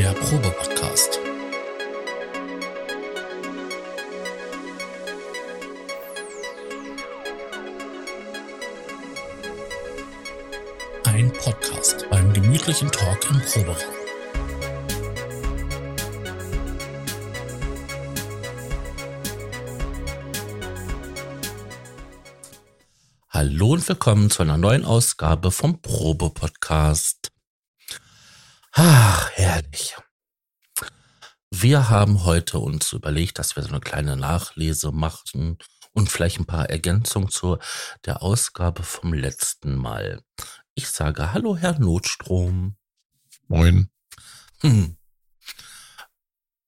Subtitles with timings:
[0.00, 1.18] der Probe-Podcast.
[11.04, 13.76] Ein Podcast beim gemütlichen Talk im Proberaum.
[23.28, 27.30] Hallo und willkommen zu einer neuen Ausgabe vom Probe-Podcast.
[28.72, 29.96] Ach, herrlich.
[31.70, 35.56] Wir haben heute uns überlegt, dass wir so eine kleine Nachlese machen
[35.92, 37.58] und vielleicht ein paar Ergänzungen zu
[38.04, 40.20] der Ausgabe vom letzten Mal.
[40.74, 42.76] Ich sage Hallo, Herr Notstrom.
[43.46, 43.88] Moin.
[44.62, 44.96] Hm.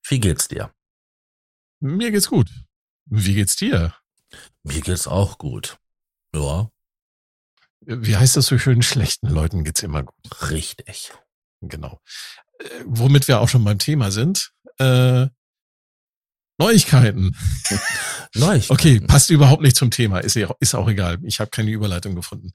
[0.06, 0.72] Wie geht's dir?
[1.80, 2.48] Mir geht's gut.
[3.06, 3.96] Wie geht's dir?
[4.62, 5.78] Mir geht's auch gut.
[6.32, 6.70] Ja,
[7.80, 8.82] Wie heißt das so schön?
[8.82, 10.50] Schlechten Leuten geht's immer gut.
[10.52, 11.12] richtig.
[11.60, 12.00] Genau.
[12.60, 14.51] Äh, womit wir auch schon beim Thema sind.
[14.78, 15.28] Äh,
[16.58, 17.34] Neuigkeiten.
[18.34, 18.72] Neuigkeiten.
[18.72, 20.18] Okay, passt überhaupt nicht zum Thema.
[20.20, 21.18] Ist, ist auch egal.
[21.22, 22.52] Ich habe keine Überleitung gefunden.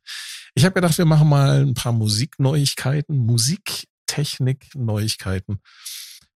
[0.55, 5.59] Ich habe gedacht, wir machen mal ein paar Musikneuigkeiten, Musiktechnik-Neuigkeiten.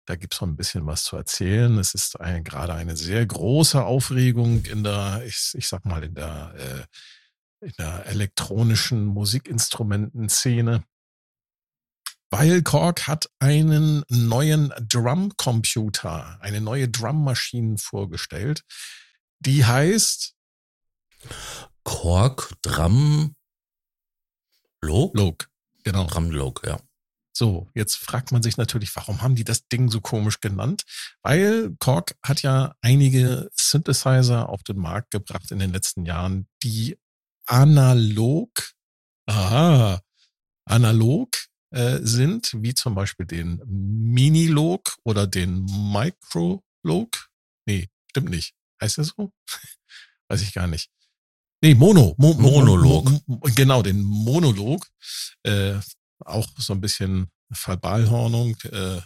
[0.07, 1.77] Da gibt's noch ein bisschen was zu erzählen.
[1.79, 6.15] Es ist ein, gerade eine sehr große Aufregung in der, ich, ich sag mal, in
[6.15, 6.87] der, äh,
[7.67, 10.83] in der elektronischen Musikinstrumentenszene.
[12.31, 18.65] Weil Korg hat einen neuen Drumcomputer, eine neue Drummaschine vorgestellt.
[19.41, 20.35] Die heißt
[21.85, 23.35] Kork, Drum,
[24.81, 25.17] Log?
[25.17, 25.49] Log.
[25.85, 26.05] Genau.
[26.05, 26.81] Drumlog, ja.
[27.33, 30.83] So, jetzt fragt man sich natürlich, warum haben die das Ding so komisch genannt?
[31.23, 36.99] Weil Korg hat ja einige Synthesizer auf den Markt gebracht in den letzten Jahren, die
[37.47, 38.51] analog,
[39.27, 40.03] aha,
[40.65, 41.29] analog
[41.71, 47.29] äh, sind, wie zum Beispiel den Minilog oder den Microlog.
[47.67, 48.55] Nee, stimmt nicht.
[48.81, 49.33] Heißt das so?
[50.29, 50.91] Weiß ich gar nicht.
[51.63, 52.15] Nee, Mono.
[52.19, 53.11] Mo Mo- Monolog.
[53.11, 54.87] Mo Mo genau, den Monolog.
[55.43, 55.79] Äh,
[56.25, 59.01] auch so ein bisschen Verballhornung, äh,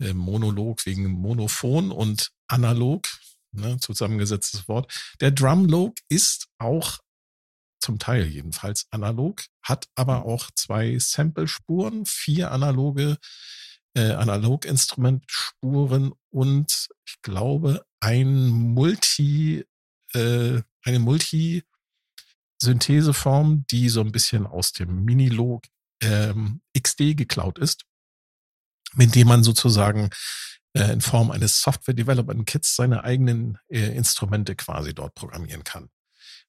[0.00, 3.06] äh, Monolog wegen Monophon und analog,
[3.52, 4.92] ne, zusammengesetztes Wort.
[5.20, 6.98] Der Drumlog ist auch
[7.80, 13.18] zum Teil jedenfalls analog, hat aber auch zwei Samplespuren, vier analoge
[13.94, 19.64] äh, Analoginstrumentspuren und ich glaube ein Multi,
[20.14, 25.64] äh, eine Multi-Syntheseform, die so ein bisschen aus dem Minilog
[26.02, 27.84] ähm, XD geklaut ist,
[28.94, 30.10] mit dem man sozusagen
[30.74, 35.90] äh, in Form eines Software Development Kits seine eigenen äh, Instrumente quasi dort programmieren kann.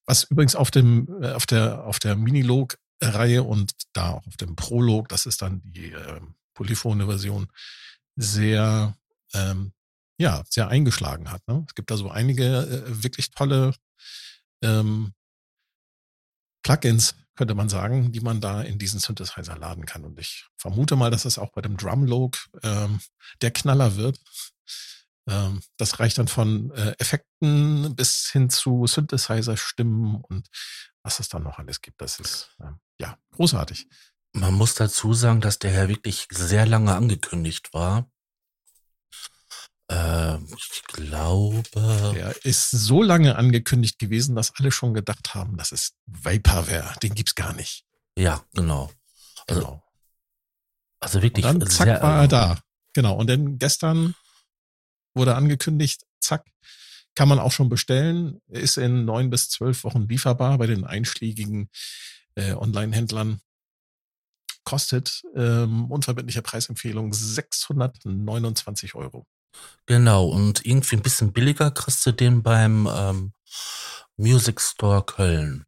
[0.05, 4.37] Was übrigens auf dem äh, auf der auf der Minilog Reihe und da auch auf
[4.37, 7.47] dem Prolog, das ist dann die ähm, polyphone Version,
[8.15, 8.95] sehr
[9.33, 9.73] ähm,
[10.17, 11.47] ja sehr eingeschlagen hat.
[11.47, 11.65] Ne?
[11.67, 13.73] Es gibt da so einige äh, wirklich tolle
[14.61, 15.13] ähm,
[16.63, 20.05] Plugins, könnte man sagen, die man da in diesen Synthesizer laden kann.
[20.05, 22.99] Und ich vermute mal, dass es auch bei dem Drumlog ähm,
[23.41, 24.19] der Knaller wird.
[25.27, 30.47] Ähm, das reicht dann von äh, Effekten bis hin zu Synthesizer-Stimmen und
[31.03, 32.01] was es dann noch alles gibt.
[32.01, 33.87] Das ist ähm, ja großartig.
[34.33, 38.09] Man muss dazu sagen, dass der Herr wirklich sehr lange angekündigt war.
[39.91, 41.63] Äh, ich glaube,
[42.15, 46.93] Der ist so lange angekündigt gewesen, dass alle schon gedacht haben, das ist Vaporware.
[47.03, 47.85] Den gibt's gar nicht.
[48.17, 48.91] ja, genau.
[49.47, 49.83] Also, Genau.
[50.99, 52.59] also Und wirklich dann zack sehr, war er da.
[52.93, 53.15] Genau.
[53.15, 54.15] Und dann gestern
[55.13, 56.45] wurde angekündigt, zack,
[57.15, 58.39] kann man auch schon bestellen.
[58.47, 61.69] Ist in neun bis zwölf Wochen lieferbar bei den einschlägigen
[62.35, 63.41] äh, Online-Händlern.
[64.63, 69.25] Kostet ähm, unverbindliche Preisempfehlung 629 Euro.
[69.85, 73.33] Genau, und irgendwie ein bisschen billiger kriegst du den beim ähm,
[74.17, 75.65] Music Store Köln.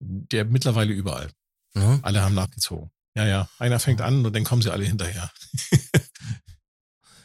[0.00, 1.30] Der mittlerweile überall.
[1.74, 2.00] Ne?
[2.02, 2.90] Alle haben nachgezogen.
[3.16, 3.48] Ja, ja.
[3.58, 5.30] Einer fängt an und dann kommen sie alle hinterher.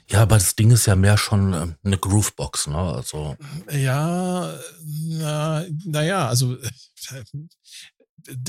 [0.10, 2.78] Ja, aber das Ding ist ja mehr schon ähm, eine Groovebox, ne?
[2.78, 3.38] Also,
[3.72, 7.24] Ja, na, naja, also, äh,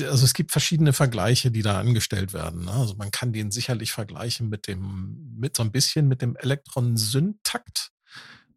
[0.03, 2.65] also es gibt verschiedene Vergleiche, die da angestellt werden.
[2.65, 2.71] ne?
[2.71, 7.91] Also man kann den sicherlich vergleichen mit dem, mit so ein bisschen mit dem Elektron-Syntakt.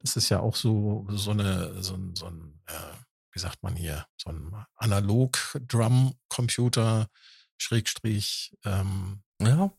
[0.00, 2.60] Das ist ja auch so, so eine, so ein, so ein
[3.34, 7.08] wie sagt man hier, so ein Analog-Drum-Computer,
[7.58, 9.70] Schrägstrich, ähm, ja,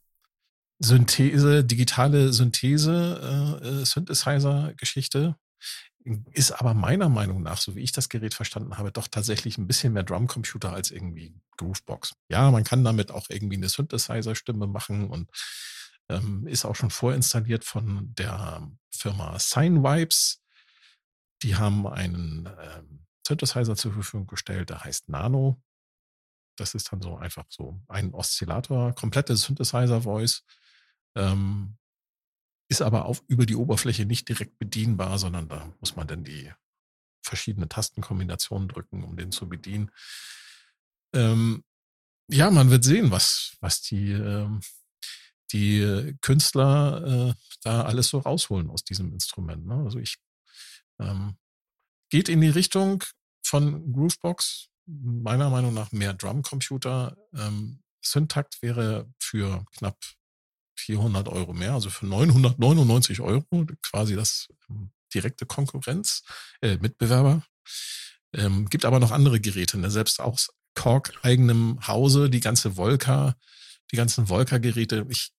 [0.79, 5.35] Synthese, digitale Synthese, äh, äh, Synthesizer-Geschichte.
[6.33, 9.67] Ist aber meiner Meinung nach, so wie ich das Gerät verstanden habe, doch tatsächlich ein
[9.67, 12.13] bisschen mehr Drumcomputer als irgendwie Groovebox.
[12.29, 15.29] Ja, man kann damit auch irgendwie eine Synthesizer-Stimme machen und
[16.07, 20.39] Ähm, ist auch schon vorinstalliert von der Firma Signvibes.
[21.41, 25.59] Die haben einen ähm, Synthesizer zur Verfügung gestellt, der heißt Nano.
[26.57, 30.43] Das ist dann so einfach so ein Oszillator, komplette Synthesizer-Voice.
[31.15, 31.77] Ähm,
[32.67, 36.51] ist aber auf, über die Oberfläche nicht direkt bedienbar, sondern da muss man dann die
[37.23, 39.91] verschiedenen Tastenkombinationen drücken, um den zu bedienen.
[41.13, 41.63] Ähm,
[42.27, 44.61] ja, man wird sehen, was, was die, ähm,
[45.51, 49.65] die Künstler äh, da alles so rausholen aus diesem Instrument.
[49.65, 49.75] Ne?
[49.75, 50.17] Also ich
[50.99, 51.37] ähm,
[52.09, 53.03] geht in die Richtung
[53.45, 57.17] von Groovebox, meiner Meinung nach mehr Drumcomputer.
[57.33, 59.97] Ähm, Syntakt wäre für knapp
[60.85, 66.23] 400 Euro mehr, also für 999 Euro, quasi das ähm, direkte Konkurrenz,
[66.61, 67.43] äh, Mitbewerber.
[68.33, 69.89] Ähm, gibt aber noch andere Geräte, ne?
[69.89, 73.35] selbst aus Korg eigenem Hause, die ganze Volca,
[73.91, 75.05] die ganzen Volca-Geräte.
[75.09, 75.31] Ich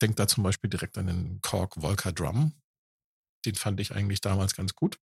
[0.00, 2.54] denke da zum Beispiel direkt an den Korg Volca Drum.
[3.44, 4.98] Den fand ich eigentlich damals ganz gut.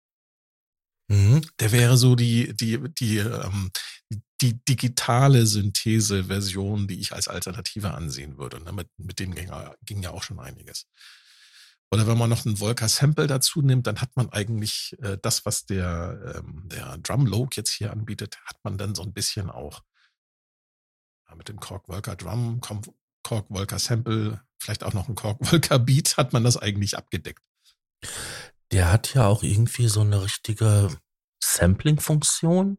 [1.08, 1.40] Mhm.
[1.58, 3.70] Der wäre so die, die, die, ähm,
[4.40, 8.62] die digitale Synthese-Version, die ich als Alternative ansehen würde.
[8.62, 8.72] Ne?
[8.72, 9.50] Mit, mit dem ging,
[9.82, 10.87] ging ja auch schon einiges.
[11.90, 15.46] Oder wenn man noch einen Volker Sample dazu nimmt, dann hat man eigentlich äh, das,
[15.46, 19.50] was der, ähm, der Drum Loke jetzt hier anbietet, hat man dann so ein bisschen
[19.50, 19.82] auch
[21.28, 25.78] ja, mit dem Korg Volker Drum, Korg Volker Sample, vielleicht auch noch ein Korg Volker
[25.78, 27.43] Beat, hat man das eigentlich abgedeckt.
[28.70, 30.94] Der hat ja auch irgendwie so eine richtige
[31.43, 32.78] Sampling-Funktion,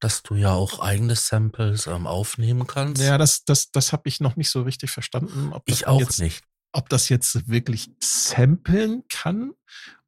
[0.00, 3.02] dass du ja auch eigene Samples ähm, aufnehmen kannst.
[3.02, 5.52] Ja, das, das, das habe ich noch nicht so richtig verstanden.
[5.66, 6.44] ich auch jetzt, nicht.
[6.72, 9.52] Ob das jetzt wirklich samplen kann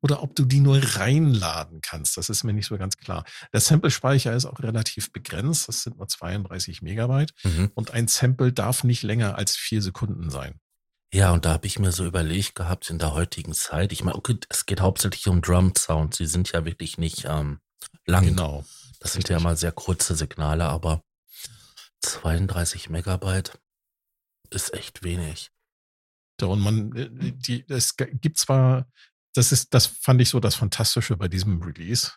[0.00, 2.17] oder ob du die nur reinladen kannst.
[2.17, 3.25] Das ist mir nicht so ganz klar.
[3.52, 5.69] Der Sample-Speicher ist auch relativ begrenzt.
[5.69, 7.32] Das sind nur 32 Megabyte.
[7.43, 7.70] Mhm.
[7.75, 10.61] Und ein Sample darf nicht länger als vier Sekunden sein.
[11.12, 13.93] Ja, und da habe ich mir so überlegt gehabt in der heutigen Zeit.
[13.93, 16.14] Ich meine, okay, es geht hauptsächlich um Drum Sound.
[16.14, 17.61] Sie sind ja wirklich nicht ähm,
[18.05, 18.26] lang.
[18.26, 18.64] Genau.
[19.00, 21.03] Das sind ja mal sehr kurze Signale, aber
[22.03, 23.59] 32 Megabyte
[24.50, 25.50] ist echt wenig.
[26.41, 28.87] Ja, und man, äh, die, es gibt zwar,
[29.35, 32.12] das ist, das fand ich so das Fantastische bei diesem Release,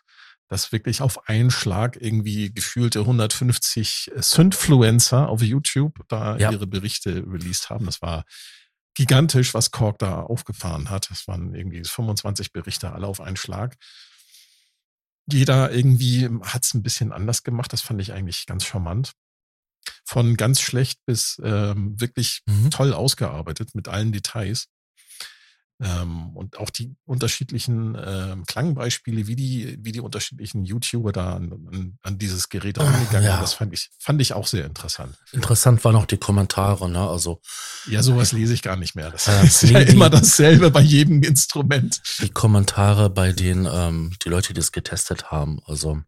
[0.48, 6.50] dass wirklich auf einen Schlag irgendwie gefühlte 150 Synfluencer auf YouTube da ja.
[6.50, 7.86] ihre Berichte released haben.
[7.86, 8.24] Das war
[8.94, 11.10] gigantisch, was Korg da aufgefahren hat.
[11.10, 13.76] Es waren irgendwie 25 Berichte alle auf einen Schlag.
[15.30, 17.72] Jeder irgendwie hat es ein bisschen anders gemacht.
[17.72, 19.12] Das fand ich eigentlich ganz charmant.
[20.04, 22.70] Von ganz schlecht bis ähm, wirklich mhm.
[22.70, 24.68] toll ausgearbeitet mit allen Details.
[25.80, 31.98] Ähm, und auch die unterschiedlichen ähm, Klangbeispiele, wie die, wie die unterschiedlichen YouTuber da an,
[32.02, 33.40] an, dieses Gerät rangegangen ja.
[33.40, 35.16] das fand ich, fand ich auch sehr interessant.
[35.32, 37.08] Interessant waren auch die Kommentare, ne?
[37.08, 37.40] Also.
[37.88, 39.10] Ja, sowas lese ich gar nicht mehr.
[39.10, 42.00] Das äh, ist ja die, immer dasselbe bei jedem Instrument.
[42.20, 45.58] Die Kommentare bei denen, ähm, die Leute, die es getestet haben.
[45.64, 46.00] Also,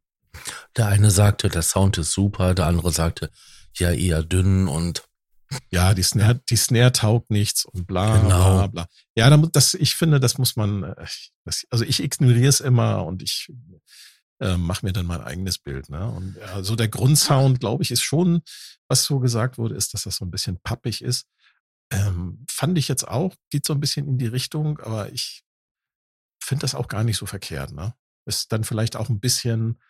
[0.77, 3.31] der eine sagte, der Sound ist super, der andere sagte,
[3.77, 5.03] ja, eher dünn und
[5.71, 8.55] ja, die Snare, die Snare taugt nichts und bla, genau.
[8.55, 8.87] bla, bla.
[9.15, 11.07] Ja, das, ich finde, das muss man, äh,
[11.45, 13.51] das, also ich ignoriere es immer und ich
[14.41, 15.89] äh, mache mir dann mein eigenes Bild.
[15.91, 16.11] Ne?
[16.11, 18.43] Und also der Grundsound, glaube ich, ist schon,
[18.89, 21.27] was so gesagt wurde, ist, dass das so ein bisschen pappig ist.
[21.91, 25.45] Ähm, fand ich jetzt auch, geht so ein bisschen in die Richtung, aber ich
[26.43, 27.73] finde das auch gar nicht so verkehrt.
[27.73, 27.95] Ne?
[28.27, 29.81] Ist dann vielleicht auch ein bisschen,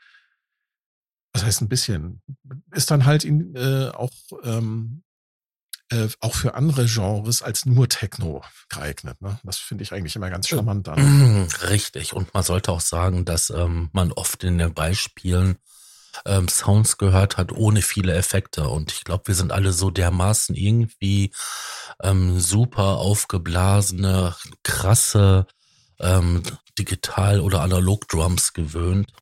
[1.32, 2.20] was heißt ein bisschen,
[2.72, 4.12] ist dann halt in, äh, auch
[4.42, 5.03] ähm,
[5.90, 9.20] äh, auch für andere Genres als nur Techno geeignet.
[9.20, 9.38] Ne?
[9.44, 11.48] Das finde ich eigentlich immer ganz charmant an.
[11.68, 12.12] Richtig.
[12.14, 15.58] Und man sollte auch sagen, dass ähm, man oft in den Beispielen
[16.26, 18.68] ähm, Sounds gehört hat ohne viele Effekte.
[18.68, 21.32] Und ich glaube, wir sind alle so dermaßen irgendwie
[22.02, 25.46] ähm, super aufgeblasene, krasse
[26.00, 26.42] ähm,
[26.78, 29.12] Digital- oder Analog-Drums gewöhnt.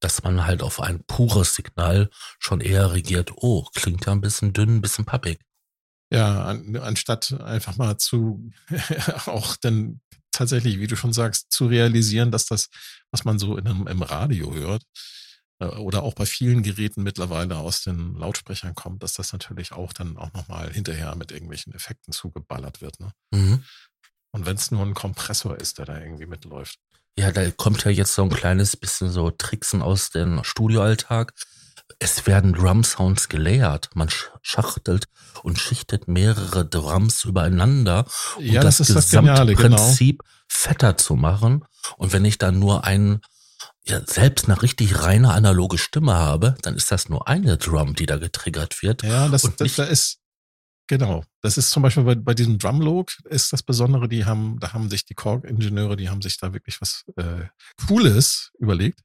[0.00, 4.52] Dass man halt auf ein pures Signal schon eher regiert, oh, klingt ja ein bisschen
[4.52, 5.40] dünn, ein bisschen pappig.
[6.12, 8.50] Ja, an, anstatt einfach mal zu
[9.26, 10.00] auch dann
[10.32, 12.68] tatsächlich, wie du schon sagst, zu realisieren, dass das,
[13.10, 14.84] was man so in einem, im Radio hört,
[15.60, 19.92] äh, oder auch bei vielen Geräten mittlerweile aus den Lautsprechern kommt, dass das natürlich auch
[19.92, 22.98] dann auch nochmal hinterher mit irgendwelchen Effekten zugeballert wird.
[22.98, 23.12] Ne?
[23.32, 23.64] Mhm.
[24.32, 26.78] Und wenn es nur ein Kompressor ist, der da irgendwie mitläuft.
[27.18, 31.32] Ja, da kommt ja jetzt so ein kleines bisschen so Tricksen aus dem Studioalltag.
[31.98, 33.90] Es werden Drum-Sounds gelayert.
[33.94, 34.08] Man
[34.42, 35.06] schachtelt
[35.42, 39.54] und schichtet mehrere Drums übereinander, um ja, das, das gesamte.
[39.54, 40.30] Prinzip genau.
[40.48, 41.64] fetter zu machen.
[41.96, 43.20] Und wenn ich dann nur einen,
[43.84, 48.06] ja, selbst eine richtig reine analoge Stimme habe, dann ist das nur eine Drum, die
[48.06, 49.02] da getriggert wird.
[49.02, 50.19] Ja, das, das, da ist,
[50.90, 51.22] Genau.
[51.40, 54.90] Das ist zum Beispiel bei, bei diesem Drumlog ist das Besondere, die haben, da haben
[54.90, 57.44] sich die Korg-Ingenieure, die haben sich da wirklich was äh,
[57.86, 58.98] Cooles überlegt.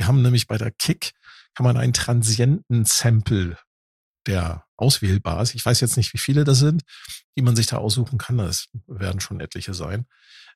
[0.00, 1.12] Die haben nämlich bei der Kick
[1.54, 3.56] kann man einen Transienten-Sample,
[4.26, 5.54] der auswählbar ist.
[5.54, 6.82] Ich weiß jetzt nicht, wie viele das sind,
[7.36, 8.38] die man sich da aussuchen kann.
[8.38, 10.06] Das werden schon etliche sein.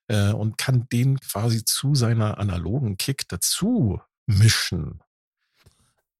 [0.08, 5.00] Äh, und kann den quasi zu seiner analogen Kick dazu mischen.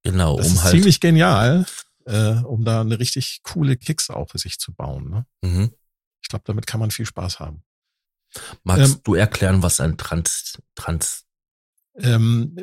[0.05, 0.71] Genau, Das um ist halt.
[0.71, 1.67] ziemlich genial,
[2.11, 5.09] äh, um da eine richtig coole Kicks auch für sich zu bauen.
[5.11, 5.27] Ne?
[5.43, 5.75] Mhm.
[6.23, 7.63] Ich glaube, damit kann man viel Spaß haben.
[8.65, 11.25] Magst Ähm, du erklären, was ein Trans, Trans,
[11.95, 12.55] Ähm,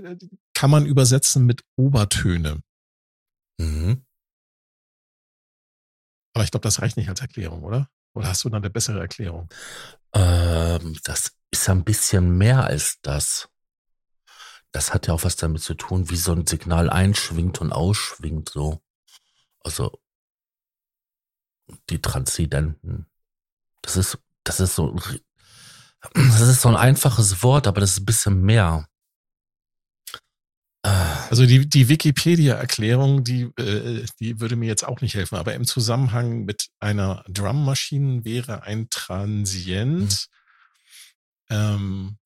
[0.53, 2.61] kann man übersetzen mit Obertöne.
[3.59, 4.03] mhm.
[6.33, 7.89] Aber ich glaube, das reicht nicht als Erklärung, oder?
[8.13, 9.49] Oder hast du dann eine bessere Erklärung?
[10.13, 13.49] ähm, das ist ein bisschen mehr als das.
[14.71, 18.49] Das hat ja auch was damit zu tun, wie so ein Signal einschwingt und ausschwingt,
[18.49, 18.81] so.
[19.67, 19.99] Also,
[21.89, 23.05] die Transzendenten.
[23.81, 24.97] Das ist, das ist so,
[26.13, 28.87] das ist so ein einfaches Wort, aber das ist ein bisschen mehr.
[30.83, 30.89] Äh,
[31.29, 35.65] Also die, die Wikipedia-Erklärung, die, äh, die würde mir jetzt auch nicht helfen, aber im
[35.65, 40.27] Zusammenhang mit einer Drummaschine wäre ein Transient.
[41.49, 42.17] Ähm,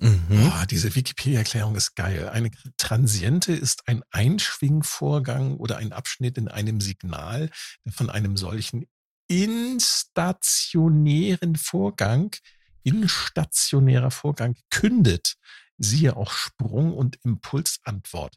[0.00, 0.26] mhm.
[0.28, 2.28] boah, diese Wikipedia-Erklärung ist geil.
[2.28, 7.50] Eine Transiente ist ein Einschwingvorgang oder ein Abschnitt in einem Signal,
[7.84, 8.86] der von einem solchen
[9.28, 12.34] instationären Vorgang,
[12.82, 15.36] instationärer Vorgang kündet.
[15.76, 18.34] Siehe auch Sprung- und Impulsantwort.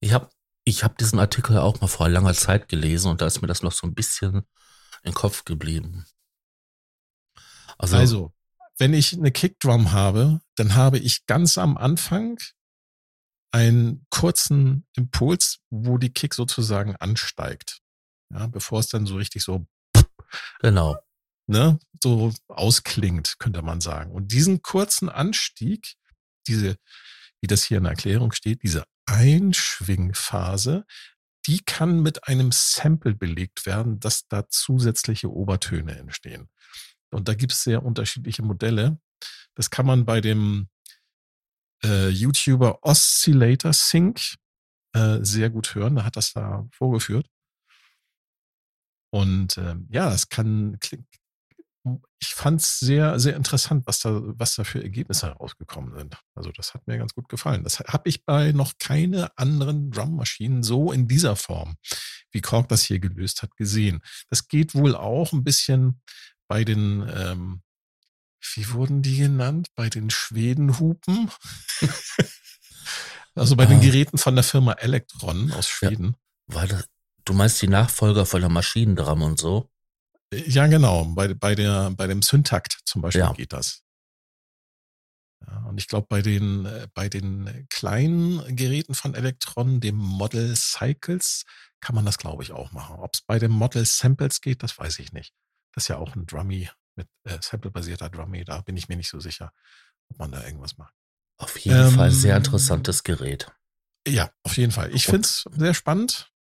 [0.00, 0.28] Ich habe
[0.64, 3.62] ich hab diesen Artikel auch mal vor langer Zeit gelesen und da ist mir das
[3.62, 4.42] noch so ein bisschen
[5.02, 6.06] im Kopf geblieben.
[7.78, 8.32] Also, Also,
[8.78, 12.38] wenn ich eine Kickdrum habe, dann habe ich ganz am Anfang
[13.52, 17.80] einen kurzen Impuls, wo die Kick sozusagen ansteigt.
[18.32, 19.66] Ja, bevor es dann so richtig so,
[20.60, 20.96] genau.
[21.46, 24.10] ne, so ausklingt, könnte man sagen.
[24.10, 25.94] Und diesen kurzen Anstieg,
[26.48, 26.76] diese,
[27.40, 30.84] wie das hier in der Erklärung steht, diese Einschwingphase,
[31.46, 36.48] die kann mit einem Sample belegt werden, dass da zusätzliche Obertöne entstehen.
[37.14, 38.98] Und da gibt es sehr unterschiedliche Modelle.
[39.54, 40.68] Das kann man bei dem
[41.84, 44.36] äh, YouTuber Oscillator Sync
[44.94, 45.96] äh, sehr gut hören.
[45.96, 47.28] Da hat das da vorgeführt.
[49.12, 51.06] Und ähm, ja, es kann, kling-
[52.18, 56.16] ich fand es sehr, sehr interessant, was da, was da für Ergebnisse herausgekommen sind.
[56.34, 57.62] Also das hat mir ganz gut gefallen.
[57.62, 61.76] Das habe ich bei noch keine anderen Drummaschinen so in dieser Form,
[62.32, 64.00] wie Korg das hier gelöst hat, gesehen.
[64.30, 66.00] Das geht wohl auch ein bisschen
[66.48, 67.62] bei den, ähm,
[68.54, 69.68] wie wurden die genannt?
[69.74, 71.30] Bei den Schwedenhupen.
[73.34, 73.82] also bei den Ah.
[73.82, 75.88] Geräten von der Firma Electron aus Ja.
[75.88, 76.16] Schweden.
[76.46, 76.86] War das,
[77.24, 79.70] du meinst die Nachfolger von der Maschinendrum und so?
[80.32, 81.04] Ja, genau.
[81.04, 83.32] Bei, bei, der, bei dem Syntakt zum Beispiel Ja.
[83.32, 83.82] geht das.
[85.46, 90.54] Ja, und ich glaube, bei den, äh, bei den kleinen Geräten von Electron, dem Model
[90.56, 91.44] Cycles,
[91.80, 92.96] kann man das, glaube ich, auch machen.
[92.96, 95.34] Ob es bei dem Model Samples geht, das weiß ich nicht.
[95.74, 98.44] Das ist ja auch ein Drummy mit äh, Sample-basierter Drummy.
[98.44, 99.52] Da bin ich mir nicht so sicher,
[100.08, 100.94] ob man da irgendwas macht.
[101.38, 103.50] Auf jeden Fall sehr Ähm, interessantes Gerät.
[104.06, 104.94] Ja, auf jeden Fall.
[104.94, 106.32] Ich finde es sehr spannend.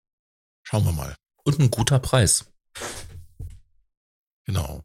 [0.63, 1.15] Schauen wir mal.
[1.43, 2.45] Und ein guter Preis.
[4.45, 4.83] Genau.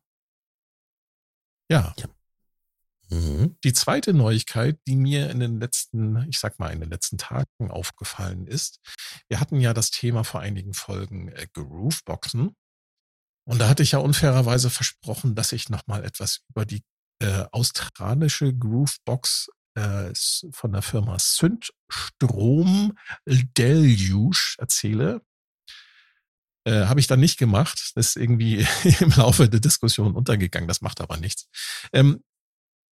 [1.71, 1.95] Ja,
[3.11, 3.57] Mhm.
[3.65, 7.71] Die zweite Neuigkeit, die mir in den letzten, ich sag mal, in den letzten Tagen
[7.71, 8.81] aufgefallen ist,
[9.29, 12.55] wir hatten ja das Thema vor einigen Folgen äh, Grooveboxen.
[13.49, 16.83] Und da hatte ich ja unfairerweise versprochen, dass ich nochmal etwas über die
[17.23, 20.13] äh, australische Groovebox äh,
[20.51, 25.23] von der Firma Syntstrom Deluge erzähle.
[26.65, 27.93] Äh, Habe ich dann nicht gemacht.
[27.95, 28.67] Das ist irgendwie
[29.01, 30.69] im Laufe der Diskussion untergegangen.
[30.69, 31.49] Das macht aber nichts.
[31.95, 32.23] Ähm,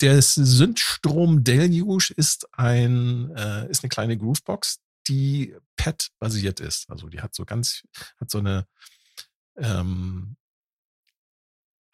[0.01, 6.89] der Syntstrom Deluge ist ein äh, ist eine kleine Groovebox, die PET basiert ist.
[6.89, 7.83] Also die hat so ganz
[8.19, 8.67] hat so eine
[9.59, 10.39] ähm,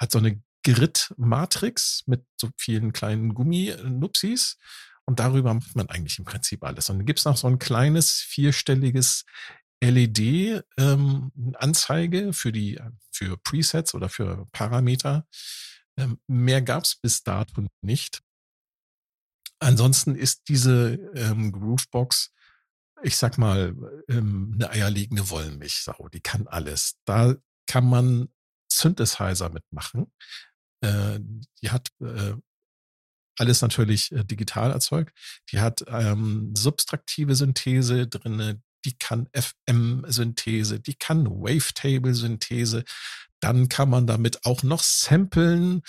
[0.02, 4.58] hat so eine Grid-Matrix mit so vielen kleinen Gumminupsis
[5.04, 6.90] und darüber macht man eigentlich im Prinzip alles.
[6.90, 9.24] Und dann gibt's noch so ein kleines vierstelliges
[9.82, 10.82] LED-Anzeige
[12.32, 12.80] für die
[13.12, 15.26] für Presets oder für Parameter.
[15.96, 18.22] Ähm, mehr gab's bis dato nicht.
[19.60, 22.32] Ansonsten ist diese ähm, Groovebox,
[23.02, 23.76] ich sag mal,
[24.08, 26.08] ähm, eine eierlegende Wollmilchsau.
[26.08, 26.96] Die kann alles.
[27.04, 28.28] Da kann man
[28.76, 30.12] Synthesizer mitmachen.
[30.82, 31.20] Äh,
[31.62, 32.34] die hat äh,
[33.38, 35.16] alles natürlich äh, digital erzeugt.
[35.50, 42.84] Die hat ähm, subtraktive Synthese drinne, die kann FM-Synthese, die kann Wavetable-Synthese.
[43.40, 45.82] Dann kann man damit auch noch samplen.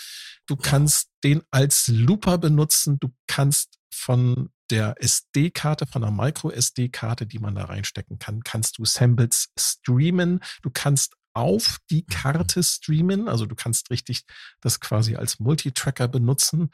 [0.46, 2.98] Du kannst den als Looper benutzen.
[2.98, 8.84] Du kannst von der SD-Karte, von der Micro-SD-Karte, die man da reinstecken kann, kannst du
[8.84, 10.40] Samples streamen.
[10.62, 12.04] Du kannst auf die.
[12.06, 13.28] Karte streamen.
[13.28, 14.24] Also du kannst richtig
[14.60, 16.70] das quasi als Multitracker benutzen.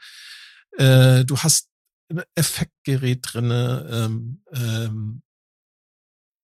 [0.77, 1.69] Äh, du hast
[2.09, 3.87] ein Effektgerät drinne.
[3.91, 5.23] Ähm, ähm,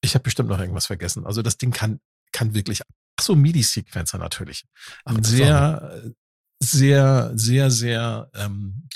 [0.02, 1.26] ich habe bestimmt noch irgendwas vergessen.
[1.26, 2.00] Also das Ding kann
[2.32, 2.82] kann wirklich.
[3.20, 4.66] Ach so, MIDI-Sequencer natürlich.
[5.06, 6.14] Ein sehr,
[6.60, 8.88] sehr, sehr, sehr ähm,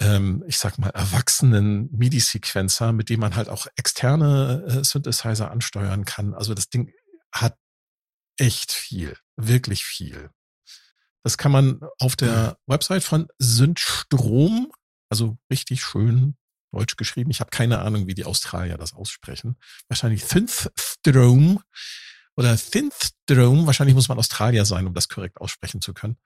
[0.00, 6.04] ähm, ich sag mal, erwachsenen MIDI-Sequencer, mit dem man halt auch externe äh, Synthesizer ansteuern
[6.04, 6.34] kann.
[6.34, 6.92] Also das Ding
[7.32, 7.58] hat
[8.38, 10.30] echt viel, wirklich viel.
[11.22, 14.72] Das kann man auf der Website von Synthstrom,
[15.10, 16.36] also richtig schön
[16.72, 17.30] deutsch geschrieben.
[17.30, 19.56] Ich habe keine Ahnung, wie die Australier das aussprechen.
[19.88, 21.62] Wahrscheinlich Synthstrom
[22.36, 23.66] oder Synthstrom.
[23.66, 26.16] Wahrscheinlich muss man Australier sein, um das korrekt aussprechen zu können.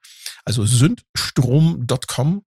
[0.45, 2.45] Also synthstrom.com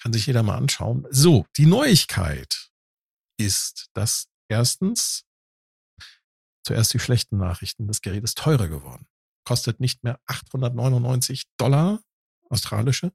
[0.00, 1.06] kann sich jeder mal anschauen.
[1.10, 2.70] So, die Neuigkeit
[3.36, 5.24] ist, dass erstens
[6.62, 7.86] zuerst die schlechten Nachrichten.
[7.86, 9.06] Das Gerät ist teurer geworden.
[9.44, 12.02] Kostet nicht mehr 899 Dollar
[12.48, 13.12] australische,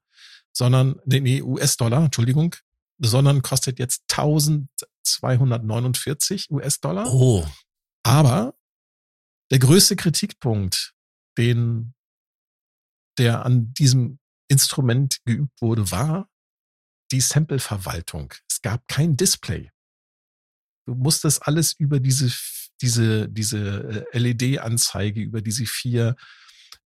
[0.51, 2.55] sondern, nee, US-Dollar, Entschuldigung,
[2.97, 7.13] sondern kostet jetzt 1249 US-Dollar.
[7.13, 7.45] Oh.
[8.03, 8.55] Aber
[9.51, 10.93] der größte Kritikpunkt,
[11.37, 11.93] den,
[13.17, 16.29] der an diesem Instrument geübt wurde, war
[17.11, 18.33] die Sample-Verwaltung.
[18.49, 19.71] Es gab kein Display.
[20.87, 22.29] Du musstest alles über diese
[22.81, 26.15] diese, diese äh, LED-Anzeige über diese vier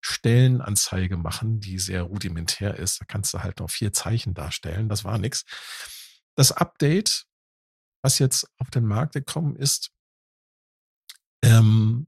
[0.01, 3.01] Stellenanzeige machen, die sehr rudimentär ist.
[3.01, 4.87] Da kannst du halt noch vier Zeichen darstellen.
[4.87, 5.43] Das war nix.
[6.35, 7.25] Das Update,
[8.01, 9.91] was jetzt auf den Markt gekommen ist,
[11.43, 12.07] ähm,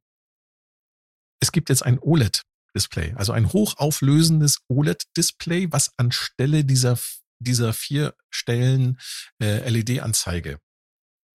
[1.41, 6.97] es gibt jetzt ein OLED-Display, also ein hochauflösendes OLED-Display, was anstelle dieser,
[7.39, 8.99] dieser vier Stellen
[9.41, 10.59] äh, LED-Anzeige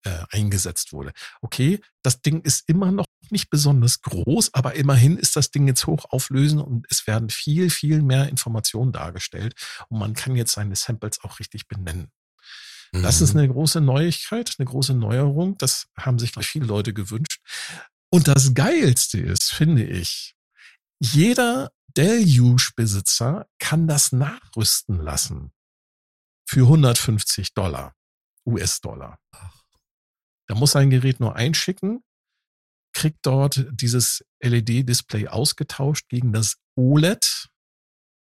[0.07, 1.11] äh, eingesetzt wurde.
[1.41, 5.85] Okay, das Ding ist immer noch nicht besonders groß, aber immerhin ist das Ding jetzt
[5.85, 9.55] hochauflösend und es werden viel, viel mehr Informationen dargestellt
[9.89, 12.11] und man kann jetzt seine Samples auch richtig benennen.
[12.93, 13.03] Mhm.
[13.03, 13.41] Das ist mhm.
[13.41, 15.57] eine große Neuigkeit, eine große Neuerung.
[15.57, 17.41] Das haben sich, glaube ich, viele Leute gewünscht.
[18.09, 20.35] Und das Geilste ist, finde ich,
[20.99, 25.51] jeder Deluge-Besitzer kann das nachrüsten lassen.
[26.45, 27.93] Für 150 Dollar,
[28.45, 29.19] US-Dollar.
[30.47, 32.03] Da muss sein Gerät nur einschicken,
[32.93, 37.47] kriegt dort dieses LED-Display ausgetauscht gegen das OLED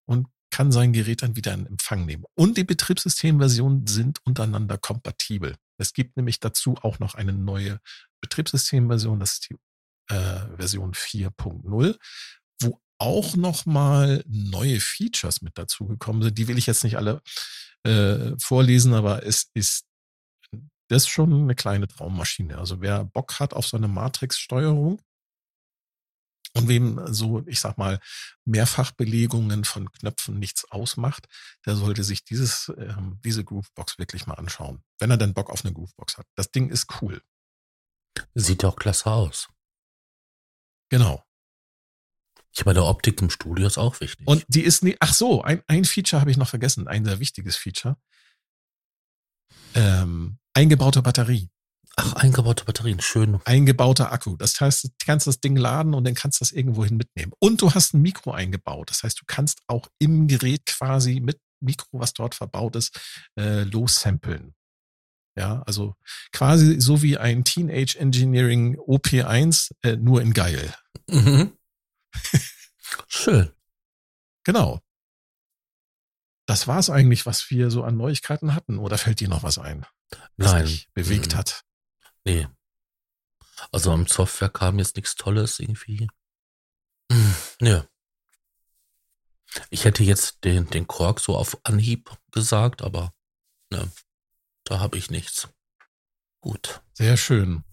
[0.08, 2.26] und kann sein Gerät dann wieder in Empfang nehmen.
[2.36, 5.56] Und die Betriebssystemversionen sind untereinander kompatibel.
[5.78, 7.80] Es gibt nämlich dazu auch noch eine neue
[8.22, 9.56] Betriebssystemversion, das ist die
[10.14, 11.98] äh, Version 4.0,
[12.62, 16.38] wo auch nochmal neue Features mit dazugekommen sind.
[16.38, 17.22] Die will ich jetzt nicht alle
[17.84, 19.86] äh, vorlesen, aber es ist
[20.94, 22.58] das ist schon eine kleine Traummaschine.
[22.58, 25.02] Also wer Bock hat auf so eine Matrix-Steuerung
[26.54, 28.00] und wem so, ich sag mal,
[28.46, 31.28] Mehrfachbelegungen von Knöpfen nichts ausmacht,
[31.66, 34.84] der sollte sich dieses, ähm, diese Groovebox wirklich mal anschauen.
[35.00, 36.28] Wenn er denn Bock auf eine Groovebox hat.
[36.36, 37.22] Das Ding ist cool.
[38.36, 39.50] Sieht auch klasse aus.
[40.90, 41.24] Genau.
[42.56, 44.28] Ich bei der Optik im Studio ist auch wichtig.
[44.28, 47.20] Und die ist nie, ach so, ein, ein Feature habe ich noch vergessen, ein sehr
[47.20, 47.98] wichtiges Feature.
[49.76, 51.50] Ähm, eingebaute Batterie.
[51.96, 53.40] Ach, eingebaute Batterien, schön.
[53.46, 54.36] Eingebauter Akku.
[54.36, 57.34] Das heißt, du kannst das Ding laden und dann kannst du das irgendwohin mitnehmen.
[57.40, 58.90] Und du hast ein Mikro eingebaut.
[58.90, 63.00] Das heißt, du kannst auch im Gerät quasi mit Mikro, was dort verbaut ist,
[63.40, 64.56] äh, lossampeln.
[65.38, 65.96] Ja, also
[66.32, 70.74] quasi so wie ein Teenage Engineering OP1, äh, nur in geil.
[71.08, 71.58] Mhm.
[73.08, 73.52] Schön.
[74.44, 74.82] Genau.
[76.46, 78.78] Das war es eigentlich, was wir so an Neuigkeiten hatten.
[78.78, 79.86] Oder fällt dir noch was ein?
[80.38, 80.66] Nein.
[80.66, 81.38] Dich bewegt mhm.
[81.38, 81.64] hat.
[82.26, 82.48] Nee.
[83.72, 86.08] Also am Software kam jetzt nichts Tolles irgendwie.
[87.12, 87.86] Hm, ja.
[89.70, 93.14] Ich hätte jetzt den, den Kork so auf Anhieb gesagt, aber
[93.70, 93.92] ne,
[94.64, 95.48] da habe ich nichts.
[96.42, 96.82] Gut.
[96.94, 97.64] Sehr schön.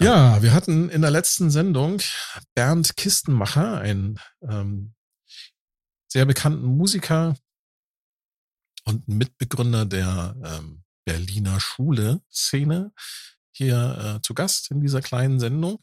[0.00, 2.00] Ja, wir hatten in der letzten Sendung
[2.54, 4.94] Bernd Kistenmacher, einen ähm,
[6.08, 7.36] sehr bekannten Musiker
[8.84, 12.92] und Mitbegründer der ähm, Berliner Schule-Szene
[13.52, 15.78] hier äh, zu Gast in dieser kleinen Sendung.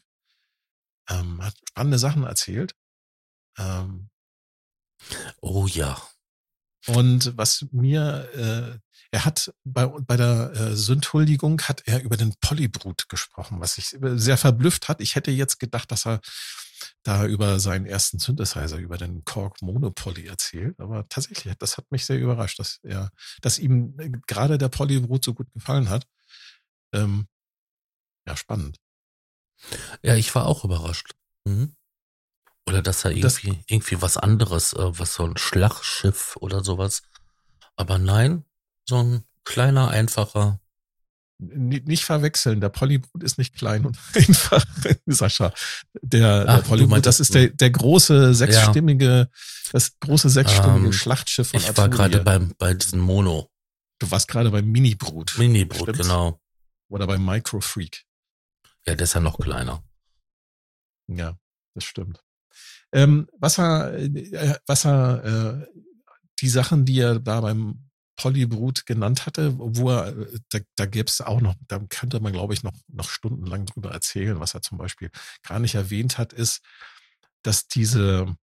[1.08, 2.74] Ähm, hat spannende Sachen erzählt.
[3.58, 4.10] Ähm,
[5.40, 6.00] oh ja.
[6.86, 8.78] Und was mir, äh,
[9.10, 13.96] er hat bei, bei der äh, Sündhuldigung hat er über den Polybrut gesprochen, was sich
[14.00, 15.00] sehr verblüfft hat.
[15.00, 16.20] Ich hätte jetzt gedacht, dass er
[17.02, 20.78] da über seinen ersten Synthesizer, über den Korg Monopoly erzählt.
[20.80, 23.10] Aber tatsächlich, das hat mich sehr überrascht, dass er,
[23.40, 26.06] dass ihm gerade der Polybrut so gut gefallen hat.
[26.92, 27.28] Ähm,
[28.26, 28.78] ja, spannend.
[30.02, 31.14] Ja, ich war auch überrascht.
[31.44, 31.74] Mhm.
[32.68, 37.02] Oder dass er irgendwie, das, irgendwie was anderes, äh, was so ein Schlachtschiff oder sowas.
[37.76, 38.44] Aber nein,
[38.84, 40.60] so ein kleiner, einfacher.
[41.38, 44.64] Nicht verwechseln, der Polybrut ist nicht klein und einfach,
[45.06, 45.52] Sascha.
[46.00, 49.28] Der, der Polybrut, das ist der, der große sechsstimmige, ja.
[49.72, 51.90] das große sechsstimmige ähm, Schlachtschiff von Ich Arturia.
[51.90, 53.50] war gerade beim, bei diesem Mono.
[53.98, 55.36] Du warst gerade beim Mini-Brut.
[55.38, 56.40] Mini-Brut, genau.
[56.88, 58.04] Oder beim Micro-Freak.
[58.86, 59.82] Ja, der ist ja noch kleiner.
[61.08, 61.38] Ja,
[61.74, 62.22] das stimmt.
[62.92, 65.66] Ähm, was äh, was äh,
[66.40, 67.85] die Sachen, die er da beim
[68.16, 70.12] Polybrut genannt hatte, wo er,
[70.50, 73.90] da, da gäbe es auch noch, da könnte man, glaube ich, noch, noch stundenlang drüber
[73.90, 74.40] erzählen.
[74.40, 75.10] Was er zum Beispiel
[75.42, 76.62] gar nicht erwähnt hat, ist,
[77.42, 78.36] dass diese,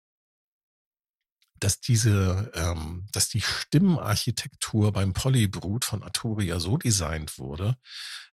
[1.58, 7.76] dass diese, ähm, dass die Stimmenarchitektur beim Polybrut von Arturia so designt wurde,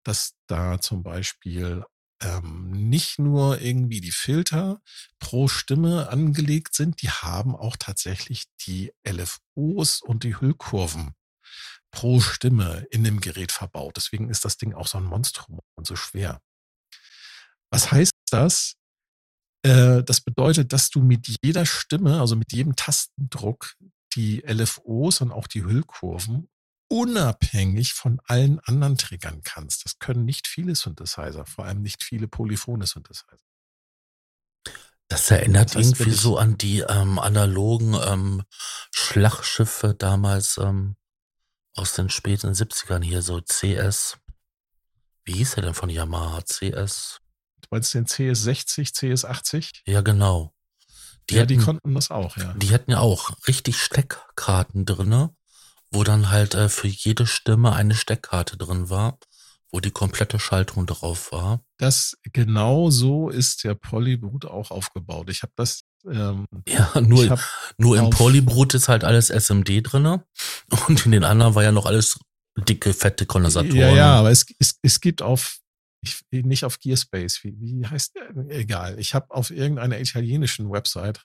[0.03, 1.85] dass da zum Beispiel
[2.22, 4.81] ähm, nicht nur irgendwie die Filter
[5.18, 11.14] pro Stimme angelegt sind, die haben auch tatsächlich die LFOs und die Hüllkurven
[11.97, 13.97] pro Stimme in dem Gerät verbaut.
[13.97, 16.43] Deswegen ist das Ding auch so ein Monstrum und so schwer.
[17.71, 18.75] Was heißt das?
[19.63, 23.77] Äh, das bedeutet, dass du mit jeder Stimme, also mit jedem Tastendruck,
[24.15, 26.51] die LFOs und auch die Hüllkurven
[26.89, 29.87] unabhängig von allen anderen triggern kannst.
[29.87, 33.39] Das können nicht viele Synthesizer, vor allem nicht viele polyphone Synthesizer.
[35.09, 38.43] Das erinnert das heißt, irgendwie so an die ähm, analogen ähm,
[38.93, 40.97] Schlachtschiffe damals ähm,
[41.77, 44.19] aus den späten 70ern hier, so CS.
[45.25, 46.43] Wie hieß er denn von Yamaha?
[46.43, 47.21] CS?
[47.61, 49.83] Du meinst den CS60, CS80?
[49.87, 50.53] Ja, genau.
[51.31, 52.53] Die ja, hatten, die konnten das auch, ja.
[52.55, 55.35] Die hatten ja auch richtig Steckkarten drinne
[55.91, 59.19] wo dann halt äh, für jede Stimme eine Steckkarte drin war,
[59.71, 61.62] wo die komplette Schaltung drauf war.
[61.79, 65.31] Das genau so ist der Polybrut auch aufgebaut.
[65.31, 67.39] Ich habe das ähm, ja, nur,
[67.79, 70.25] nur im Polybrut ist halt alles SMD drinne
[70.87, 72.19] und in den anderen war ja noch alles
[72.57, 73.77] dicke, fette Kondensatoren.
[73.77, 75.59] Ja, ja, aber es, es, es gibt auf,
[76.03, 78.31] ich, nicht auf Gearspace, wie, wie heißt der?
[78.49, 78.99] Egal.
[78.99, 81.23] Ich habe auf irgendeiner italienischen Website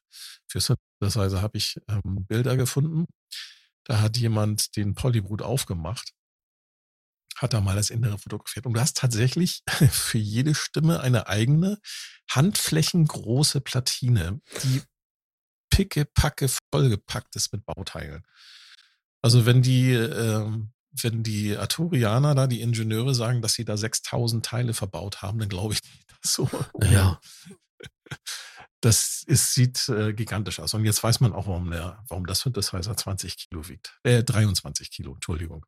[0.48, 3.06] für Synthesizer habe ich ähm, Bilder gefunden
[3.86, 6.14] da hat jemand den Polybrut aufgemacht,
[7.36, 8.66] hat da mal das Innere fotografiert.
[8.66, 11.80] Und du hast tatsächlich für jede Stimme eine eigene
[12.30, 14.82] handflächengroße Platine, die
[15.70, 18.24] picke, packe vollgepackt ist mit Bauteilen.
[19.22, 24.46] Also wenn die, ähm, wenn die Arturianer da, die Ingenieure sagen, dass sie da 6000
[24.46, 25.80] Teile verbaut haben, dann glaube ich
[26.22, 26.50] das so.
[26.84, 27.20] Ja.
[28.84, 30.74] Das ist, sieht äh, gigantisch aus.
[30.74, 34.00] Und jetzt weiß man auch, warum, der, warum das Synthesizer 20 Kilo wiegt.
[34.02, 35.68] Äh, 23 Kilo, Entschuldigung.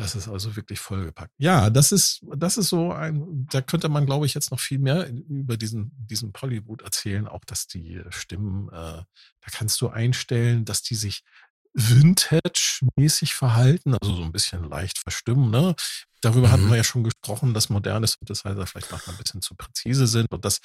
[0.00, 1.34] Das ist also wirklich vollgepackt.
[1.36, 4.78] Ja, das ist, das ist so ein, da könnte man, glaube ich, jetzt noch viel
[4.78, 7.28] mehr über diesen, diesen Polywood erzählen.
[7.28, 11.22] Auch, dass die Stimmen, äh, da kannst du einstellen, dass die sich
[11.74, 15.50] Vintage-mäßig verhalten, also so ein bisschen leicht verstimmen.
[15.50, 15.74] Ne?
[16.22, 16.52] Darüber mhm.
[16.52, 20.32] hatten wir ja schon gesprochen, dass moderne Synthesizer vielleicht manchmal ein bisschen zu präzise sind
[20.32, 20.60] und dass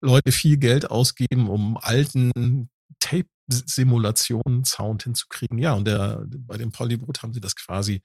[0.00, 5.58] Leute viel Geld ausgeben, um alten Tape-Simulationen Sound hinzukriegen.
[5.58, 8.02] Ja, und der, bei dem Polybrut haben sie das quasi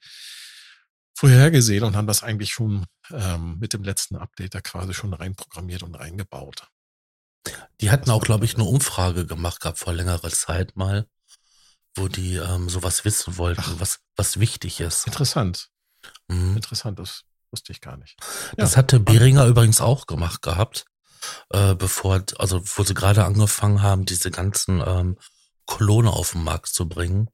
[1.16, 5.82] vorhergesehen und haben das eigentlich schon ähm, mit dem letzten Update da quasi schon reinprogrammiert
[5.82, 6.68] und reingebaut.
[7.80, 11.06] Die hatten auch, glaube ich, eine Umfrage gemacht gehabt vor längerer Zeit mal,
[11.94, 13.80] wo die ähm, sowas wissen wollten, Ach.
[13.80, 15.06] was, was wichtig ist.
[15.06, 15.70] Interessant.
[16.28, 16.56] Mhm.
[16.56, 18.16] Interessant, das wusste ich gar nicht.
[18.56, 18.78] Das ja.
[18.78, 20.84] hatte Beringer übrigens auch gemacht gehabt,
[21.50, 25.16] äh, bevor, also wo sie gerade angefangen haben, diese ganzen ähm,
[25.66, 27.30] Klone auf den Markt zu bringen,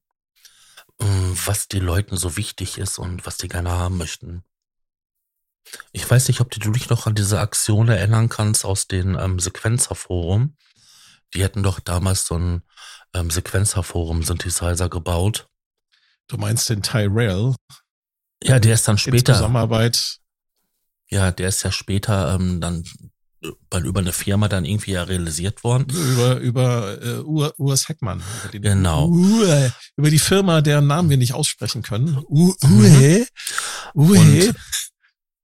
[1.46, 4.44] was die Leuten so wichtig ist und was die gerne haben möchten.
[5.92, 9.38] Ich weiß nicht, ob du dich noch an diese Aktion erinnern kannst aus den ähm,
[9.38, 10.56] Sequenzerforum.
[11.34, 12.62] Die hätten doch damals so ein
[13.14, 15.48] ähm, Sequenzerforum-Synthesizer gebaut.
[16.28, 17.54] Du meinst den Tyrell?
[18.42, 19.32] Ja, der ist dann später.
[19.32, 20.18] In Zusammenarbeit.
[21.08, 22.84] Ja, der ist ja später ähm, dann
[23.70, 25.88] bei, über eine Firma dann irgendwie ja realisiert worden.
[25.90, 28.22] Über, über äh, Ur, Urs Heckmann.
[28.42, 29.08] Über den, genau.
[29.08, 32.22] Ur, über die Firma, deren Namen wir nicht aussprechen können.
[32.28, 32.54] Ur,
[33.94, 34.54] Ur, Und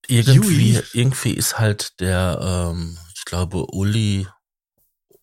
[0.07, 4.27] irgendwie, irgendwie ist halt der, ähm, ich glaube, Uli,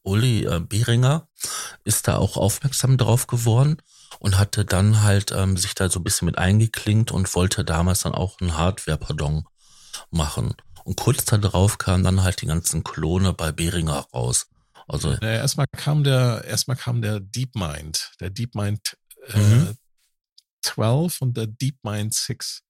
[0.03, 1.27] Uli äh, Behringer
[1.83, 3.77] ist da auch aufmerksam drauf geworden
[4.19, 8.01] und hatte dann halt ähm, sich da so ein bisschen mit eingeklinkt und wollte damals
[8.01, 9.45] dann auch ein Hardware-Pardon
[10.11, 10.53] machen.
[10.85, 14.47] Und kurz darauf kamen dann halt die ganzen Klone bei Behringer raus.
[14.87, 18.95] Also naja, erstmal kam der erstmal kam der DeepMind, der DeepMind
[19.33, 19.77] äh, Mhm.
[20.61, 22.61] 12 und der DeepMind 6,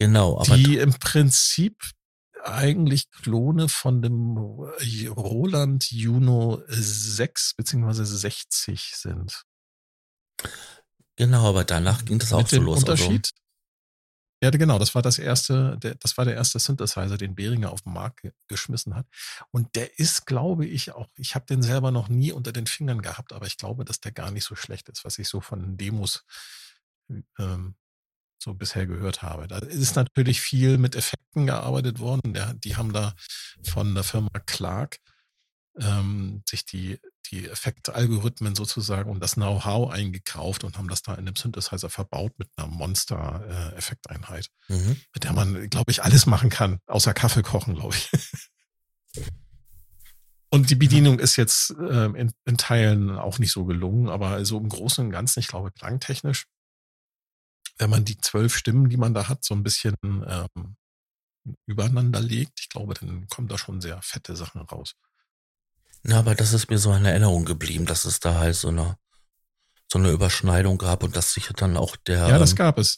[0.00, 1.80] genau, aber die im Prinzip
[2.44, 4.36] eigentlich Klone von dem
[5.16, 9.44] Roland Juno 6 beziehungsweise 60 sind.
[11.16, 12.78] genau, aber danach ging das auch Mit so dem los.
[12.78, 13.30] Also, Unterschied.
[14.40, 17.82] Ja, genau, das war das erste, der, das war der erste Synthesizer, den Behringer auf
[17.82, 19.06] den Markt ge geschmissen hat.
[19.50, 23.02] Und der ist, glaube ich, auch, ich habe den selber noch nie unter den Fingern
[23.02, 25.76] gehabt, aber ich glaube, dass der gar nicht so schlecht ist, was ich so von
[25.76, 26.24] Demos
[27.38, 27.74] ähm,
[28.40, 29.48] so bisher gehört habe.
[29.48, 32.32] Da ist natürlich viel mit Effekten gearbeitet worden.
[32.34, 33.14] Der, die haben da
[33.64, 34.98] von der Firma Clark
[35.80, 36.98] ähm, sich die,
[37.30, 42.32] die Effektalgorithmen sozusagen und das Know-how eingekauft und haben das da in dem Synthesizer verbaut
[42.38, 45.00] mit einer Monster-Effekteinheit, mhm.
[45.14, 48.10] mit der man, glaube ich, alles machen kann, außer Kaffee kochen, glaube ich.
[50.50, 54.58] Und die Bedienung ist jetzt ähm, in, in Teilen auch nicht so gelungen, aber so
[54.58, 56.46] im Großen und Ganzen, ich glaube, klangtechnisch,
[57.76, 60.76] wenn man die zwölf Stimmen, die man da hat, so ein bisschen ähm,
[61.66, 64.94] übereinander legt, ich glaube, dann kommen da schon sehr fette Sachen raus.
[66.08, 68.96] Na, aber das ist mir so in Erinnerung geblieben, dass es da halt so eine,
[69.92, 72.28] so eine Überschneidung gab und dass sich dann auch der.
[72.28, 72.96] Ja, das ähm, gab es.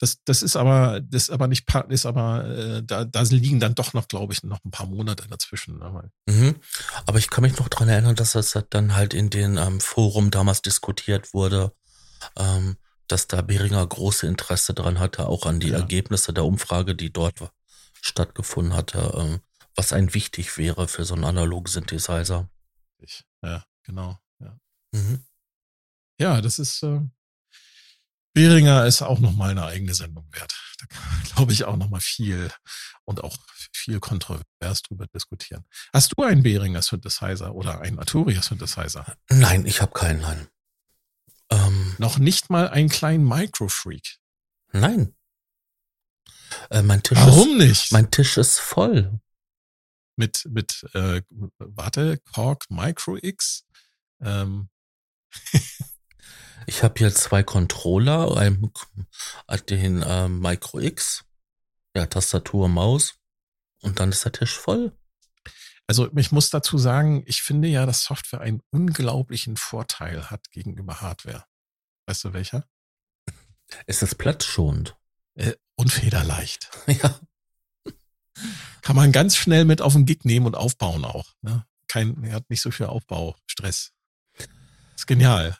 [0.00, 3.76] Das, das ist aber, das ist aber nicht, ist aber, äh, da, da liegen dann
[3.76, 5.78] doch noch, glaube ich, noch ein paar Monate dazwischen.
[5.78, 6.10] Ne?
[6.26, 6.56] Mhm.
[7.06, 10.32] Aber ich kann mich noch dran erinnern, dass das dann halt in den ähm, Forum
[10.32, 11.70] damals diskutiert wurde,
[12.36, 12.76] ähm,
[13.06, 15.78] dass da Behringer große Interesse dran hatte, auch an die Ja.
[15.78, 17.36] Ergebnisse der Umfrage, die dort
[18.00, 19.40] stattgefunden hatte, ähm,
[19.76, 22.50] was ein wichtig wäre für so einen analogen Synthesizer.
[22.98, 24.18] Ich, ja, genau.
[24.40, 24.58] Ja,
[24.92, 25.24] Mhm.
[26.18, 27.00] ja das ist, äh,
[28.34, 30.54] Behringer ist auch nochmal eine eigene Sendung wert.
[30.80, 32.50] Da kann man, glaube ich, auch nochmal viel
[33.04, 33.36] und auch
[33.72, 35.64] viel kontrovers drüber diskutieren.
[35.92, 39.16] Hast du einen Behringer Synthesizer oder einen Arturia Synthesizer?
[39.28, 40.48] Nein, ich habe keinen, nein.
[41.50, 44.18] Ähm, Noch nicht mal einen kleinen Microfreak.
[44.72, 45.14] nein.
[46.70, 47.92] Äh, mein Tisch ist, Warum nicht?
[47.92, 49.18] mein Tisch ist voll.
[50.16, 51.22] Mit, mit, äh,
[51.58, 53.64] warte, Korg Micro X.
[54.20, 54.68] Ähm,
[56.66, 58.70] Ich habe hier zwei Controller, ein,
[59.68, 61.24] den äh, Micro X,
[61.96, 63.14] ja, Tastatur, Maus
[63.80, 64.96] und dann ist der Tisch voll.
[65.86, 71.00] also ich muss dazu sagen, ich finde ja, dass Software einen unglaublichen Vorteil hat gegenüber
[71.00, 71.44] Hardware.
[72.06, 72.66] Weißt du welcher?
[73.86, 74.96] Es ist platzschonend.
[75.34, 76.70] Äh, und federleicht.
[76.86, 77.18] Ja.
[78.82, 81.32] Kann man ganz schnell mit auf den Gig nehmen und aufbauen auch.
[81.42, 81.64] Ne?
[81.88, 83.92] Kein, er hat nicht so viel Aufbaustress.
[84.96, 85.56] Ist genial.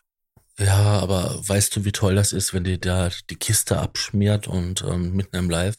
[0.59, 4.83] Ja, aber weißt du, wie toll das ist, wenn dir da die Kiste abschmiert und
[4.83, 5.77] ähm, mitten im Live?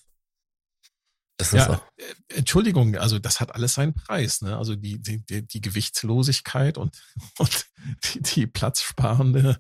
[1.38, 4.42] Das ist Ja, auch, äh, Entschuldigung, also das hat alles seinen Preis.
[4.42, 4.58] Ne?
[4.58, 7.02] Also die, die, die, die Gewichtslosigkeit und,
[7.38, 7.66] und
[8.04, 9.60] die, die platzsparende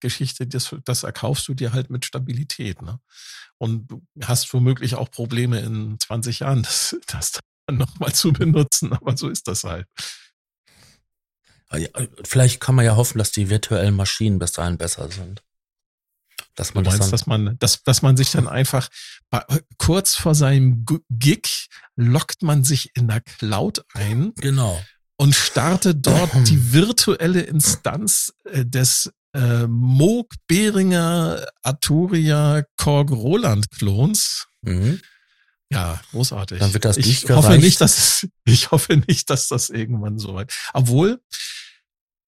[0.00, 2.82] Geschichte, das, das erkaufst du dir halt mit Stabilität.
[2.82, 2.98] Ne?
[3.58, 8.92] Und du hast womöglich auch Probleme in 20 Jahren, das, das dann nochmal zu benutzen,
[8.92, 9.86] aber so ist das halt.
[11.72, 11.88] ja,
[12.24, 15.42] vielleicht kann man ja hoffen, dass die virtuellen Maschinen bis dahin besser sind.
[16.54, 18.88] Dass Du man das meinst, dann, dass man, dass, dass man sich dann einfach
[19.30, 19.44] bei,
[19.78, 24.82] kurz vor seinem Gig lockt man sich in der Cloud ein genau.
[25.16, 34.46] und startet dort die virtuelle Instanz äh, des äh, Moog Behringer Arturia Korg Roland Klons.
[34.62, 35.00] Mhm.
[35.70, 36.58] Ja, großartig.
[36.60, 37.44] Dann wird das ich durchgereicht.
[37.48, 40.54] hoffe nicht, dass ich hoffe nicht, dass das irgendwann so weit.
[40.72, 41.20] Obwohl,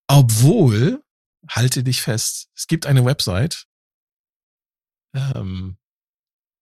[0.07, 1.01] obwohl,
[1.49, 3.65] halte dich fest, es gibt eine Website,
[5.15, 5.77] ähm,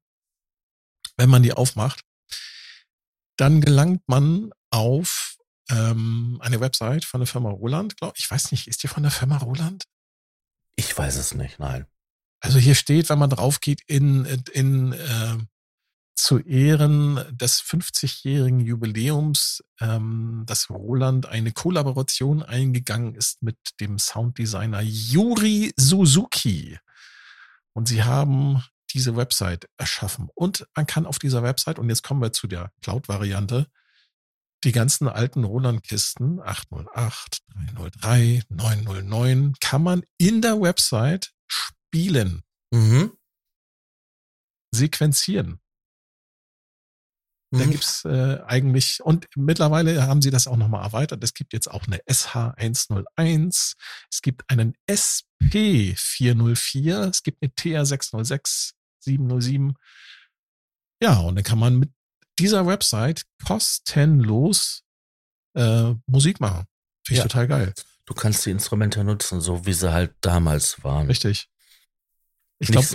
[1.17, 2.03] Wenn man die aufmacht,
[3.37, 5.37] dann gelangt man auf
[5.71, 7.95] ähm, eine Website von der Firma Roland.
[8.17, 9.85] Ich weiß nicht, ist die von der Firma Roland?
[10.77, 11.87] Ich weiß es nicht, nein.
[12.41, 15.39] Also hier steht, wenn man drauf geht, in, in äh,
[16.15, 24.81] zu Ehren des 50-jährigen Jubiläums, ähm, dass Roland eine Kollaboration eingegangen ist mit dem Sounddesigner
[24.83, 26.79] Yuri Suzuki.
[27.75, 30.29] Und sie haben diese Website erschaffen.
[30.35, 33.67] Und man kann auf dieser Website, und jetzt kommen wir zu der Cloud-Variante,
[34.65, 37.43] die ganzen alten Roland-Kisten 808,
[37.75, 42.43] 303, 909 kann man in der Website spielen.
[42.71, 43.13] Mhm.
[44.75, 45.62] sequenzieren.
[47.55, 47.71] Da Mhm.
[47.71, 51.23] gibt's äh, eigentlich, und mittlerweile haben sie das auch nochmal erweitert.
[51.23, 53.75] Es gibt jetzt auch eine SH101,
[54.11, 59.75] es gibt einen SP404, es gibt eine TR606, 707.
[61.03, 61.91] Ja, und dann kann man mit
[62.39, 64.83] dieser Website kostenlos
[65.55, 66.65] äh, Musik machen.
[67.07, 67.25] Finde ich Ja.
[67.25, 67.75] total geil.
[68.07, 71.07] Du kannst die Instrumente nutzen, so wie sie halt damals waren.
[71.07, 71.51] Richtig.
[72.63, 72.87] Ich glaube,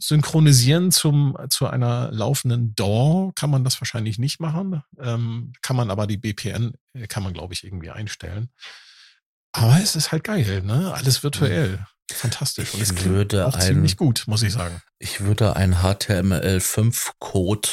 [0.00, 4.82] synchronisieren zum, zu einer laufenden DAW kann man das wahrscheinlich nicht machen.
[4.98, 8.50] Ähm, kann man aber die BPN, äh, kann man, glaube ich, irgendwie einstellen.
[9.52, 10.92] Aber es ist halt geil, ne?
[10.92, 11.86] Alles virtuell.
[12.12, 12.74] Fantastisch.
[12.74, 14.80] Und es würde auch ein- ziemlich gut, muss ich sagen.
[14.98, 17.68] Ich würde einen HTML5-Code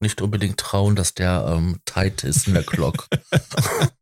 [0.00, 3.08] nicht unbedingt trauen, dass der ähm, tight ist in der Clock.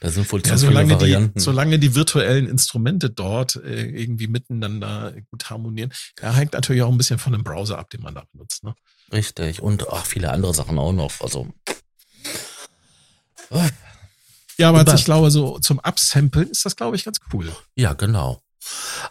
[0.00, 1.38] da sind wohl zu Ja, viele solange die, Varianten.
[1.40, 5.92] solange die virtuellen Instrumente dort äh, irgendwie miteinander gut harmonieren.
[6.22, 8.64] Ja, hängt natürlich auch ein bisschen von dem Browser ab, den man da benutzt.
[8.64, 8.74] Ne?
[9.12, 9.60] Richtig.
[9.62, 11.12] Und ach, viele andere Sachen auch noch.
[11.20, 11.48] Also.
[14.58, 17.52] Ja, aber Aber- ich glaube, so zum Upsamplen ist das, glaube ich, ganz cool.
[17.76, 18.42] Ja, genau.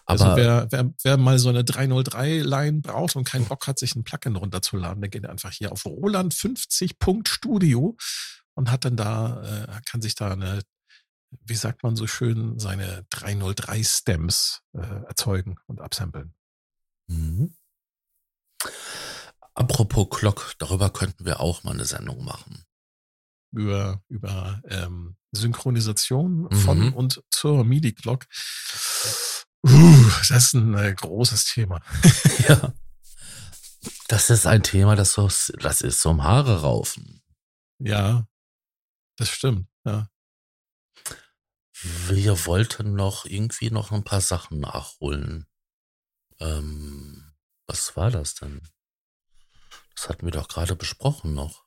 [0.05, 3.95] Aber also wer, wer, wer mal so eine 303-Line braucht und keinen Bock hat, sich
[3.95, 7.97] ein Plugin runterzuladen, der geht einfach hier auf Roland50.studio
[8.57, 10.61] und hat dann da, äh, kann sich da eine,
[11.45, 16.33] wie sagt man so schön, seine 303 Stems äh, erzeugen und absamplen.
[17.07, 17.55] Mhm.
[19.53, 22.63] Apropos Clock, darüber könnten wir auch mal eine Sendung machen.
[23.51, 26.93] Über, über ähm, Synchronisation von Mhm.
[26.93, 28.25] und zur MIDI-Clock.
[29.65, 31.81] Uh, das ist ein äh, großes Thema.
[32.49, 32.73] Ja.
[34.07, 37.21] Das ist ein Thema, das so, das ist so um Haare raufen.
[37.79, 38.25] Ja,
[39.17, 39.67] das stimmt.
[39.85, 40.09] Ja.
[41.81, 45.45] Wir wollten noch irgendwie noch ein paar Sachen nachholen.
[46.39, 47.33] Ähm,
[47.67, 48.61] was war das denn?
[49.95, 51.65] Das hatten wir doch gerade besprochen noch.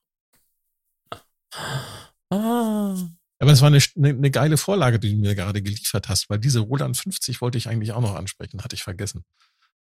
[2.31, 2.97] Ah.
[3.41, 6.39] Aber es war eine, eine, eine geile Vorlage, die du mir gerade geliefert hast, weil
[6.39, 9.25] diese Roland 50 wollte ich eigentlich auch noch ansprechen, hatte ich vergessen.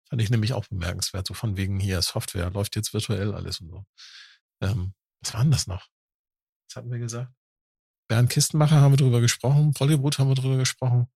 [0.09, 3.68] Fand ich nämlich auch bemerkenswert, so von wegen hier Software, läuft jetzt virtuell alles und
[3.68, 3.85] so.
[4.61, 5.88] Ähm, was war denn das noch?
[6.68, 7.33] Was hatten wir gesagt?
[8.11, 11.07] Bernd Kistenmacher haben wir drüber gesprochen, Bollywood haben wir drüber gesprochen,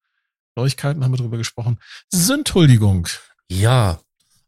[0.54, 1.80] Neuigkeiten haben wir drüber gesprochen.
[2.12, 3.08] Sündhuldigung.
[3.50, 3.98] Ja,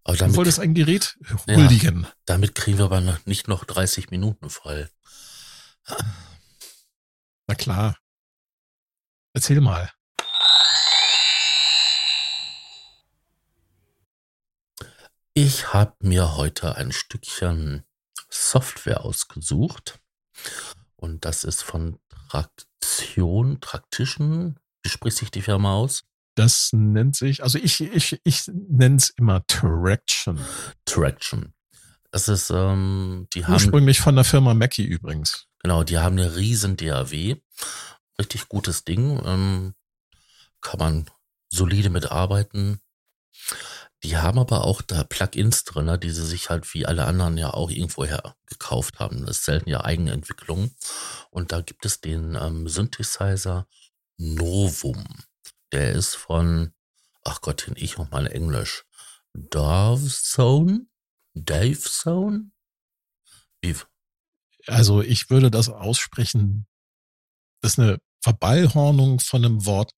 [0.05, 1.57] aber Du damit, wolltest ein Gerät Ja.
[1.57, 2.07] huldigen.
[2.25, 4.89] damit kriegen wir aber noch nicht noch 30 Minuten voll.
[7.49, 7.99] Na klar.
[9.33, 9.91] Erzähl mal.
[15.35, 17.85] Ich habe mir heute ein Stückchen
[18.31, 19.99] Software ausgesucht.
[20.97, 21.99] Und das ist von
[22.31, 24.59] Traktion, Traktischen.
[24.83, 26.05] Wie spricht sich die Firma aus?
[26.35, 30.39] Das nennt sich, also ich, ich, ich nenne es immer Traction.
[30.85, 31.55] Traction.
[32.11, 35.47] Das ist, ähm, die haben, Ursprünglich von der Firma Mackie übrigens.
[35.63, 37.37] genau, die haben eine riesen DAW.
[38.19, 39.21] Richtig gutes Ding.
[39.25, 39.75] Ähm,
[40.61, 41.11] kann man
[41.49, 42.81] solide mitarbeiten.
[44.03, 47.55] Die haben aber auch da Plugins drin, die sie sich halt wie alle anderen ja
[47.55, 49.25] auch irgendwoher gekauft haben.
[49.25, 50.71] Das ist selten ja eigene Entwicklung.
[51.31, 53.67] Und da gibt es den ähm, Synthesizer
[54.19, 55.05] Novum.
[55.73, 56.73] Der ist von,
[57.25, 58.85] ach Gottchen, ich noch mal Englisch.
[59.33, 60.87] Davzone?
[61.35, 62.51] Davezone?
[63.61, 63.77] Wie?
[64.67, 66.67] Also ich würde das aussprechen,
[67.61, 69.93] das ist eine Verballhornung von einem Wort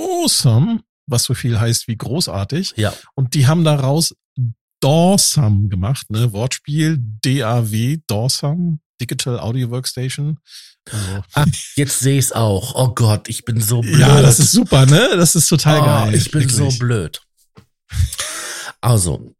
[0.00, 2.74] awesome, was so viel heißt wie großartig.
[2.76, 4.14] Ja, Und die haben daraus
[4.80, 6.32] Dawsome gemacht, ne?
[6.32, 10.38] Wortspiel, DAW, Dawsome, Digital Audio Workstation.
[10.90, 12.74] Also, Ah, jetzt sehe ich es auch.
[12.74, 13.98] Oh Gott, ich bin so blöd.
[13.98, 15.16] ja, das ist super, ne?
[15.16, 16.14] Das ist total oh, geil.
[16.14, 16.56] Ich bin Wirklich.
[16.74, 17.22] so blöd.
[18.80, 19.34] Also,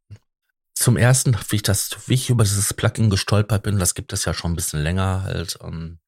[0.75, 4.25] zum ersten, wie ich das, wie ich über dieses Plugin gestolpert bin, das gibt es
[4.25, 5.99] ja schon ein bisschen länger halt, ähm,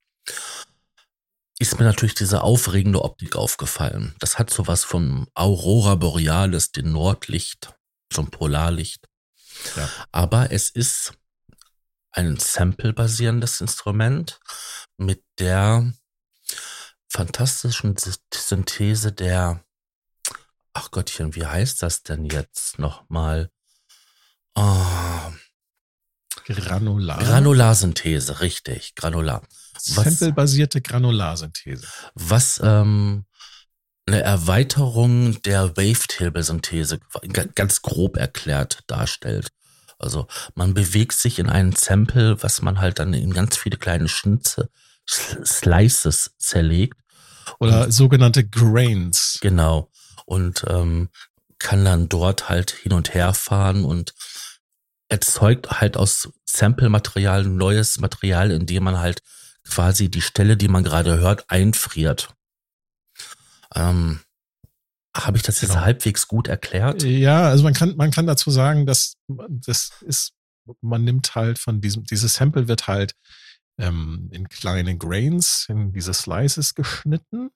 [1.58, 4.14] ist mir natürlich diese aufregende Optik aufgefallen.
[4.18, 7.74] Das hat sowas von Aurora Borealis, dem Nordlicht,
[8.12, 9.08] zum Polarlicht.
[9.74, 9.88] Ja.
[10.12, 11.14] Aber es ist
[12.12, 14.38] ein Sample-basierendes Instrument
[14.96, 15.92] mit der
[17.08, 19.64] fantastischen Sy- Synthese der,
[20.74, 23.50] ach Gottchen, wie heißt das denn jetzt nochmal?
[24.54, 25.32] Ah,
[26.44, 27.18] Granular.
[27.18, 29.42] Granularsynthese, richtig, Granular.
[29.78, 31.86] Sample-basierte Granularsynthese.
[32.14, 33.24] Was ähm,
[34.06, 37.00] eine Erweiterung der Wavetable-Synthese
[37.32, 39.48] ga- ganz grob erklärt darstellt.
[39.98, 44.08] Also man bewegt sich in einen Sample, was man halt dann in ganz viele kleine
[44.08, 44.70] Schnitze,
[45.08, 46.98] Sl- Slices zerlegt.
[47.58, 49.38] Oder sogenannte Grains.
[49.40, 49.90] Genau.
[50.24, 51.08] Und ähm,
[51.58, 54.12] kann dann dort halt hin und her fahren und
[55.08, 59.22] erzeugt halt aus Sample-Material neues Material, indem man halt
[59.68, 62.34] quasi die Stelle, die man gerade hört, einfriert.
[63.74, 64.20] Ähm,
[65.14, 65.84] Habe ich das jetzt genau.
[65.84, 67.02] halbwegs gut erklärt?
[67.02, 70.32] Ja, also man kann, man kann dazu sagen, dass das ist,
[70.80, 73.14] man nimmt halt von diesem, dieses Sample wird halt
[73.78, 77.50] ähm, in kleine Grains, in diese Slices geschnitten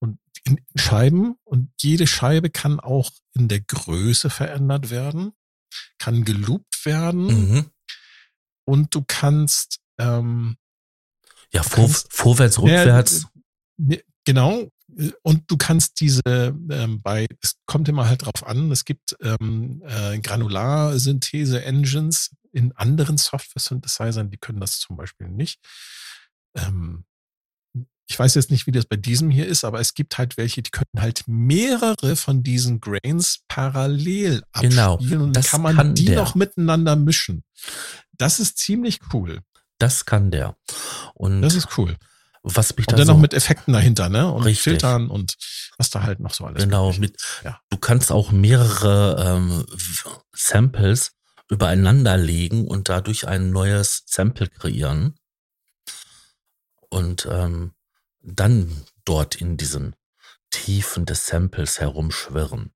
[0.00, 5.32] und in Scheiben und jede Scheibe kann auch in der Größe verändert werden,
[5.98, 7.70] kann geloopt werden mhm.
[8.64, 10.56] und du kannst ähm,
[11.52, 13.26] ja vor, vorwärts rückwärts
[13.78, 14.68] ja, genau
[15.22, 19.82] und du kannst diese ähm, bei es kommt immer halt drauf an es gibt ähm,
[19.86, 25.60] äh, Granularsynthese Engines in anderen Software Synthesizern die können das zum Beispiel nicht
[26.56, 27.04] ähm,
[28.12, 30.62] ich weiß jetzt nicht, wie das bei diesem hier ist, aber es gibt halt welche,
[30.62, 35.76] die können halt mehrere von diesen Grains parallel genau, abspielen genau, und dann kann man
[35.76, 36.16] kann die der.
[36.16, 37.42] noch miteinander mischen.
[38.12, 39.40] Das ist ziemlich cool.
[39.82, 40.56] Das kann der.
[41.14, 41.96] Und das ist cool.
[42.44, 44.30] Was mich und dann so noch mit Effekten dahinter, ne?
[44.30, 44.62] Und richtig.
[44.62, 45.34] Filtern und
[45.76, 46.62] was da halt noch so alles.
[46.62, 47.60] Genau, mit, ja.
[47.68, 49.66] du kannst auch mehrere ähm,
[50.32, 51.16] Samples
[51.50, 55.16] übereinander legen und dadurch ein neues Sample kreieren.
[56.88, 57.72] Und ähm,
[58.20, 59.96] dann dort in diesen
[60.50, 62.72] Tiefen des Samples herumschwirren.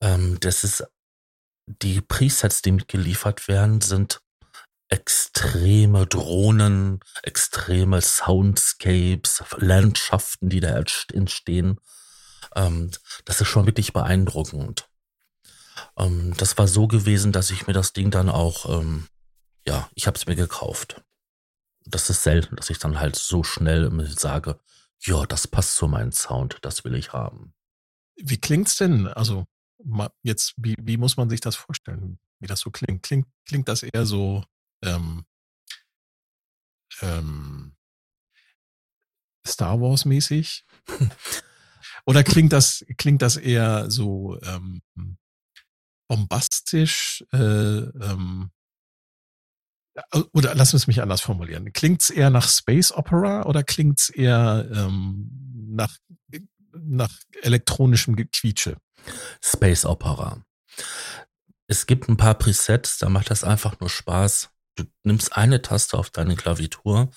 [0.00, 0.84] Ähm, das ist,
[1.66, 4.20] die Presets, die mitgeliefert werden, sind
[4.90, 10.82] extreme Drohnen, extreme Soundscapes, Landschaften, die da
[11.12, 11.80] entstehen.
[12.54, 12.90] Ähm,
[13.24, 14.88] das ist schon wirklich beeindruckend.
[15.96, 19.06] Ähm, das war so gewesen, dass ich mir das Ding dann auch, ähm,
[19.66, 21.02] ja, ich habe es mir gekauft
[21.90, 24.60] das ist selten, dass ich dann halt so schnell sage,
[25.00, 27.54] ja, das passt zu meinem Sound, das will ich haben.
[28.16, 29.06] Wie klingt's denn?
[29.06, 29.46] Also
[30.22, 33.02] jetzt, wie, wie muss man sich das vorstellen, wie das so klingt?
[33.02, 34.44] Klingt, klingt das eher so
[34.82, 35.24] ähm,
[37.02, 37.76] ähm,
[39.46, 40.64] Star Wars mäßig?
[42.06, 44.82] Oder klingt das, klingt das eher so ähm,
[46.08, 48.50] bombastisch, äh, ähm,
[50.32, 51.72] oder lass uns mich anders formulieren.
[51.72, 55.30] Klingt es eher nach Space Opera oder klingt es eher ähm,
[55.68, 55.96] nach,
[56.72, 57.10] nach
[57.42, 58.76] elektronischem Gequietsche?
[59.42, 60.44] Space Opera.
[61.66, 64.50] Es gibt ein paar Presets, da macht das einfach nur Spaß.
[64.80, 67.10] Du nimmst eine Taste auf deine Klaviatur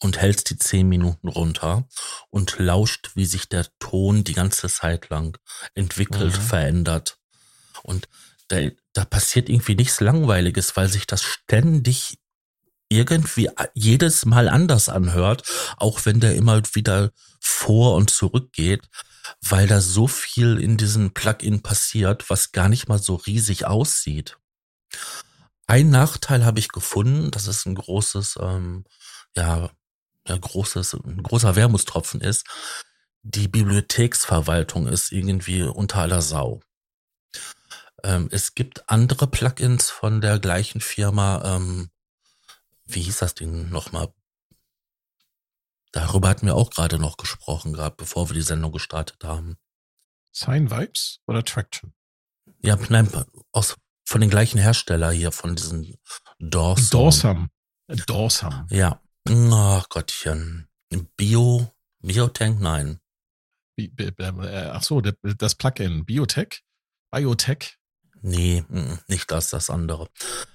[0.00, 1.88] und hältst die zehn Minuten runter
[2.30, 5.36] und lauscht, wie sich der Ton die ganze Zeit lang
[5.74, 6.40] entwickelt, mhm.
[6.40, 7.18] verändert.
[7.82, 8.08] Und
[8.48, 12.18] da, da passiert irgendwie nichts Langweiliges, weil sich das ständig
[12.88, 15.42] irgendwie jedes Mal anders anhört,
[15.76, 17.10] auch wenn der immer wieder
[17.40, 18.88] vor und zurück geht,
[19.42, 24.38] weil da so viel in diesem Plugin passiert, was gar nicht mal so riesig aussieht.
[25.68, 28.84] Ein Nachteil habe ich gefunden, dass es ein großes, ähm,
[29.36, 29.70] ja,
[30.26, 32.46] ja, großes, ein großer Wermutstropfen ist.
[33.22, 36.60] Die Bibliotheksverwaltung ist irgendwie unter aller Sau.
[38.02, 41.56] Ähm, es gibt andere Plugins von der gleichen Firma.
[41.56, 41.90] Ähm,
[42.86, 44.10] wie hieß das Ding nochmal?
[45.92, 49.58] Darüber hatten wir auch gerade noch gesprochen, gerade bevor wir die Sendung gestartet haben.
[50.32, 51.92] Sign Vibes oder Traction?
[52.62, 53.10] Ja, nein,
[53.52, 53.76] aus,
[54.08, 55.94] von den gleichen Hersteller hier, von diesen
[56.38, 56.88] Dorsum.
[56.90, 57.50] Dorsum.
[58.06, 58.66] Dorsum.
[58.70, 59.02] Ja.
[59.28, 60.66] Ach Gottchen.
[61.16, 63.00] Bio, Biotank, nein.
[63.76, 66.62] Äh, ach so, das Plugin Biotech?
[67.10, 67.76] Biotech?
[68.22, 68.64] Nee,
[69.08, 70.08] nicht das, das andere.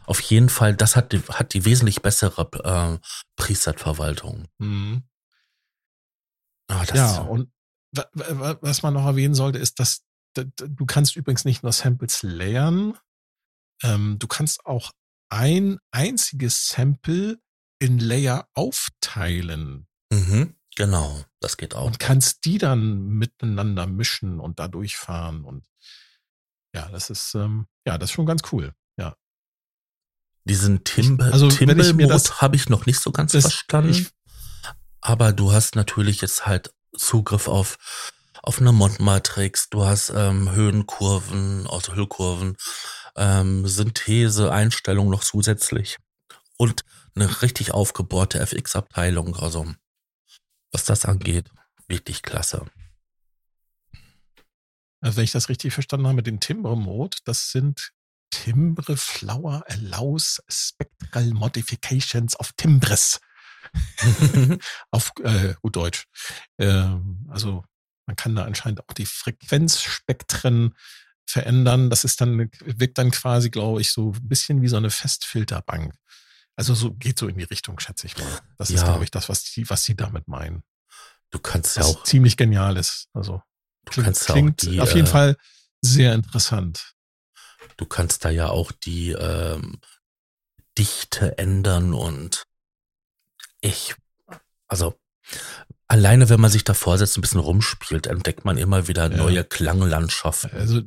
[0.05, 2.97] Auf jeden Fall, das hat die, hat die wesentlich bessere äh,
[3.35, 4.47] Preset-Verwaltung.
[4.57, 5.03] Mhm.
[6.69, 7.51] Ah, ja, und
[7.91, 12.97] was man noch erwähnen sollte, ist, dass du kannst übrigens nicht nur Samples layern,
[13.83, 14.91] ähm, du kannst auch
[15.29, 17.39] ein einziges Sample
[17.79, 19.87] in Layer aufteilen.
[20.11, 21.85] Mhm, genau, das geht auch.
[21.85, 25.67] Und kannst die dann miteinander mischen und da durchfahren und
[26.75, 28.73] ja, das ist, ähm, ja, das ist schon ganz cool.
[28.97, 29.15] Ja.
[30.43, 33.91] Diesen Timber, also, Timber-Mode habe ich noch nicht so ganz das, verstanden.
[33.91, 34.09] Ich,
[35.01, 37.77] aber du hast natürlich jetzt halt Zugriff auf
[38.43, 42.57] auf eine Mondmatrix, du hast ähm, Höhenkurven, also Höhenkurven,
[43.15, 45.97] ähm, Synthese, Einstellung noch zusätzlich
[46.57, 46.83] und
[47.15, 49.35] eine richtig aufgebohrte FX-Abteilung.
[49.35, 49.73] Also
[50.71, 51.51] was das angeht,
[51.87, 52.65] wirklich klasse.
[55.01, 57.91] Also wenn ich das richtig verstanden habe, den Timbre-Mode, das sind
[58.31, 63.19] Timbre Flower Allows Spectral Modifications of Timbres.
[64.91, 66.05] Auf äh, gut Deutsch.
[66.57, 67.63] Ähm, also
[68.05, 70.73] man kann da anscheinend auch die Frequenzspektren
[71.25, 71.89] verändern.
[71.89, 75.93] Das ist dann, wirkt dann quasi, glaube ich, so ein bisschen wie so eine Festfilterbank.
[76.55, 78.39] Also so geht so in die Richtung, schätze ich mal.
[78.57, 78.75] Das ja.
[78.75, 80.63] ist, glaube ich, das, was die, was sie damit meinen.
[81.31, 83.07] Du kannst ja auch ziemlich genial ist.
[83.13, 83.41] Also
[83.85, 85.37] du klingt, kannst klingt die, auf jeden äh, Fall
[85.81, 86.93] sehr interessant.
[87.77, 89.79] Du kannst da ja auch die ähm,
[90.77, 92.45] Dichte ändern und
[93.61, 93.95] ich,
[94.67, 94.99] also
[95.87, 99.17] alleine wenn man sich da vorsetzt, ein bisschen rumspielt, entdeckt man immer wieder ja.
[99.17, 100.51] neue Klanglandschaften.
[100.51, 100.81] Also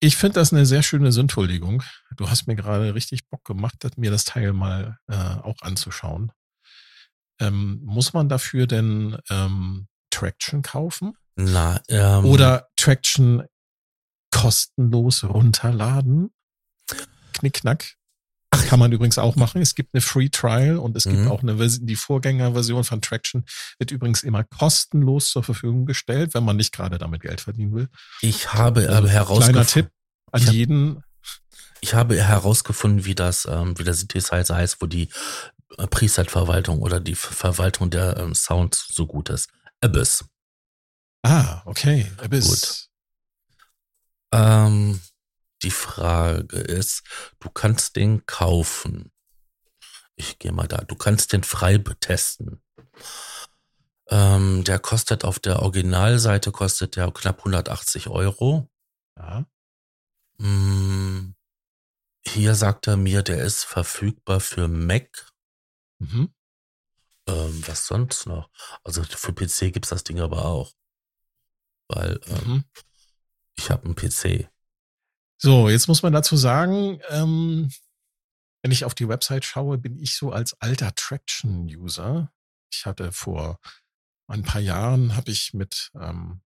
[0.00, 1.82] ich finde das eine sehr schöne Sündhuldigung.
[2.16, 6.32] Du hast mir gerade richtig Bock gemacht, mir das Teil mal äh, auch anzuschauen.
[7.38, 11.16] Ähm, muss man dafür denn ähm, Traction kaufen?
[11.36, 13.44] Na, ähm, Oder Traction
[14.30, 16.30] kostenlos runterladen?
[17.34, 17.94] Knickknack.
[18.50, 19.62] Kann man übrigens auch machen.
[19.62, 21.28] Es gibt eine Free Trial und es gibt mhm.
[21.28, 23.44] auch eine Version, die Vorgängerversion von Traction
[23.78, 27.88] wird übrigens immer kostenlos zur Verfügung gestellt, wenn man nicht gerade damit Geld verdienen will.
[28.20, 29.52] Ich habe also, herausgefunden.
[29.52, 29.90] Kleiner Tipp
[30.32, 30.96] an ich jeden.
[30.96, 31.04] Hab,
[31.80, 35.08] ich habe herausgefunden, wie das, ähm, wie der Synthesizer heißt, wo die
[35.78, 39.48] äh, Preset-Verwaltung oder die Verwaltung der ähm, Sounds so gut ist.
[39.80, 40.24] Abyss.
[41.22, 42.10] Ah, okay.
[42.18, 42.48] Abyss.
[42.48, 42.88] Gut.
[44.32, 45.00] Ähm,
[45.62, 47.02] die Frage ist,
[47.38, 49.12] du kannst den kaufen.
[50.14, 50.78] Ich gehe mal da.
[50.78, 52.62] Du kannst den frei betesten.
[54.08, 58.68] Ähm, der kostet auf der Originalseite kostet der knapp 180 Euro.
[59.16, 59.46] Ja.
[60.38, 61.34] Hm,
[62.26, 65.30] hier sagt er mir, der ist verfügbar für Mac.
[65.98, 66.34] Mhm.
[67.26, 68.50] Ähm, was sonst noch?
[68.82, 70.72] Also für PC gibt's das Ding aber auch.
[71.88, 72.64] Weil ähm, mhm.
[73.56, 74.48] ich habe einen PC.
[75.42, 77.70] So, jetzt muss man dazu sagen, ähm,
[78.62, 82.30] wenn ich auf die Website schaue, bin ich so als alter Traction-User.
[82.70, 83.58] Ich hatte vor
[84.28, 86.42] ein paar Jahren, habe ich mit, ähm,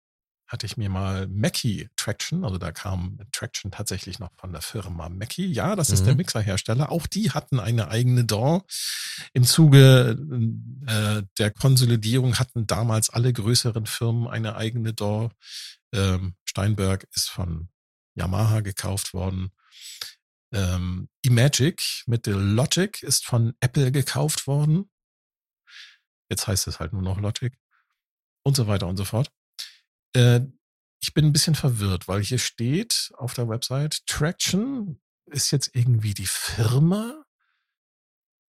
[0.47, 5.09] hatte ich mir mal Mackie Traction, also da kam Traction tatsächlich noch von der Firma
[5.09, 5.47] Mackie.
[5.47, 6.05] Ja, das ist mhm.
[6.05, 6.89] der Mixerhersteller.
[6.89, 8.61] Auch die hatten eine eigene DAW.
[9.33, 10.17] Im Zuge
[10.87, 15.31] äh, der Konsolidierung hatten damals alle größeren Firmen eine eigene DAW.
[15.91, 17.67] Ähm, Steinberg ist von
[18.15, 19.51] Yamaha gekauft worden.
[20.51, 24.89] Ähm, Imagic mit der Logic ist von Apple gekauft worden.
[26.29, 27.53] Jetzt heißt es halt nur noch Logic.
[28.43, 29.31] Und so weiter und so fort.
[30.15, 30.41] Äh,
[31.01, 36.13] ich bin ein bisschen verwirrt, weil hier steht auf der Website, Traction ist jetzt irgendwie
[36.13, 37.23] die Firma.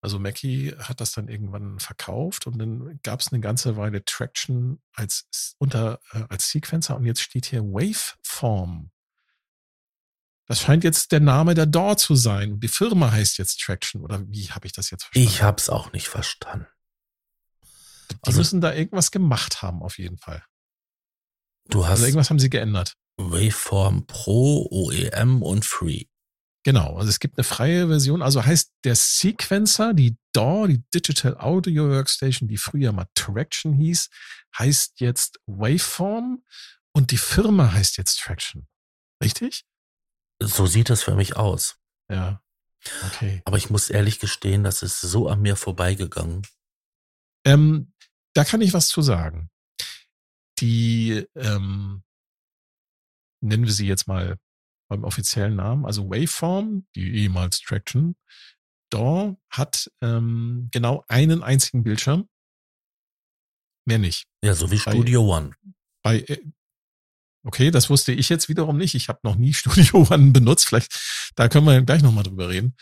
[0.00, 4.80] Also Mackie hat das dann irgendwann verkauft und dann gab es eine ganze Weile Traction
[4.94, 8.90] als unter äh, als Sequencer und jetzt steht hier Waveform.
[10.46, 12.52] Das scheint jetzt der Name der DAW zu sein.
[12.52, 14.02] Und die Firma heißt jetzt Traction.
[14.02, 15.28] Oder wie habe ich das jetzt verstanden?
[15.28, 16.66] Ich habe es auch nicht verstanden.
[18.10, 20.44] Die also, müssen da irgendwas gemacht haben, auf jeden Fall.
[21.68, 21.92] Du hast.
[21.92, 22.94] Also irgendwas haben sie geändert.
[23.16, 26.04] Waveform Pro, OEM und Free.
[26.62, 28.22] Genau, also es gibt eine freie Version.
[28.22, 34.10] Also heißt der Sequencer, die DAW, die Digital Audio Workstation, die früher mal Traction hieß,
[34.58, 36.42] heißt jetzt Waveform
[36.92, 38.66] und die Firma heißt jetzt Traction.
[39.22, 39.64] Richtig?
[40.42, 41.78] So sieht es für mich aus.
[42.10, 42.42] Ja.
[43.06, 43.42] Okay.
[43.44, 46.46] Aber ich muss ehrlich gestehen, das ist so an mir vorbeigegangen.
[47.44, 47.92] Ähm,
[48.34, 49.50] da kann ich was zu sagen.
[50.60, 52.02] Die, ähm,
[53.40, 54.38] nennen wir sie jetzt mal
[54.88, 58.14] beim offiziellen Namen, also Waveform, die ehemals Traction,
[58.90, 62.28] DAW hat ähm, genau einen einzigen Bildschirm.
[63.84, 64.26] Mehr nicht.
[64.42, 65.50] Ja, so wie Studio bei, One.
[66.02, 66.44] Bei, äh,
[67.46, 68.94] Okay, das wusste ich jetzt wiederum nicht.
[68.96, 70.66] Ich habe noch nie Studio One benutzt.
[70.66, 72.74] Vielleicht, da können wir gleich nochmal drüber reden.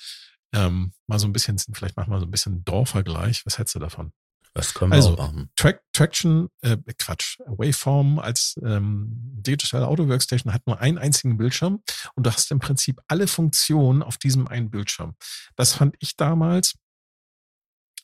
[0.55, 3.45] Ähm, mal so ein bisschen, vielleicht machen wir so ein bisschen DAW-Vergleich.
[3.45, 4.12] Was hättest du davon?
[4.55, 5.51] Das können wir also, machen.
[5.57, 11.83] Track, Traction, äh, Quatsch, Waveform als ähm, Digital Audio Workstation hat nur einen einzigen Bildschirm
[12.15, 15.17] und du hast im Prinzip alle Funktionen auf diesem einen Bildschirm.
[15.57, 16.77] Das fand ich damals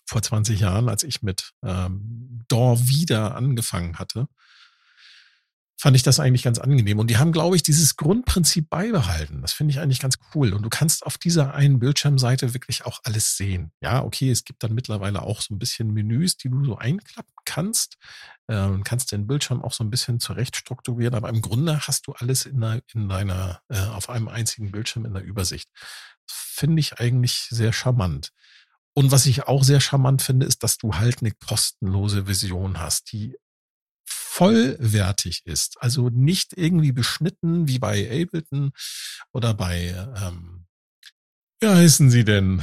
[0.07, 4.27] vor 20 Jahren, als ich mit ähm, DAW wieder angefangen hatte,
[5.81, 6.99] fand ich das eigentlich ganz angenehm.
[6.99, 9.41] Und die haben, glaube ich, dieses Grundprinzip beibehalten.
[9.41, 10.53] Das finde ich eigentlich ganz cool.
[10.53, 13.73] Und du kannst auf dieser einen Bildschirmseite wirklich auch alles sehen.
[13.81, 17.33] Ja, okay, es gibt dann mittlerweile auch so ein bisschen Menüs, die du so einklappen
[17.47, 17.97] kannst.
[18.47, 21.15] Ähm, kannst den Bildschirm auch so ein bisschen zurecht strukturieren.
[21.15, 25.07] Aber im Grunde hast du alles in, der, in deiner, äh, auf einem einzigen Bildschirm
[25.07, 25.71] in der Übersicht.
[26.27, 28.33] Finde ich eigentlich sehr charmant.
[28.93, 33.13] Und was ich auch sehr charmant finde, ist, dass du halt eine kostenlose Vision hast,
[33.13, 33.35] die
[34.47, 38.73] vollwertig ist, also nicht irgendwie beschnitten wie bei Ableton
[39.33, 40.67] oder bei, ähm,
[41.61, 42.63] wie heißen sie denn?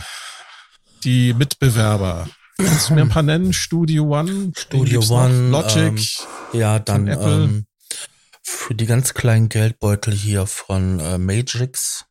[1.04, 2.28] Die Mitbewerber.
[2.58, 3.54] Kannst du mir ein paar nennen?
[3.54, 4.52] Studio One?
[4.58, 5.50] Studio One.
[5.50, 5.78] Logic.
[6.54, 7.44] Ähm, ja, dann Apple.
[7.44, 7.68] Ähm,
[8.42, 12.06] für die ganz kleinen Geldbeutel hier von äh, Magix,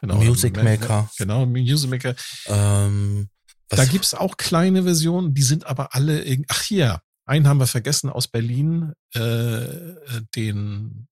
[0.00, 1.10] Genau, Music Ma- Maker.
[1.18, 2.14] Genau, Music Maker.
[2.46, 3.28] Ähm,
[3.68, 8.10] Da gibt's auch kleine Versionen, die sind aber alle, ach hier, einen haben wir vergessen
[8.10, 11.08] aus Berlin, äh, äh, den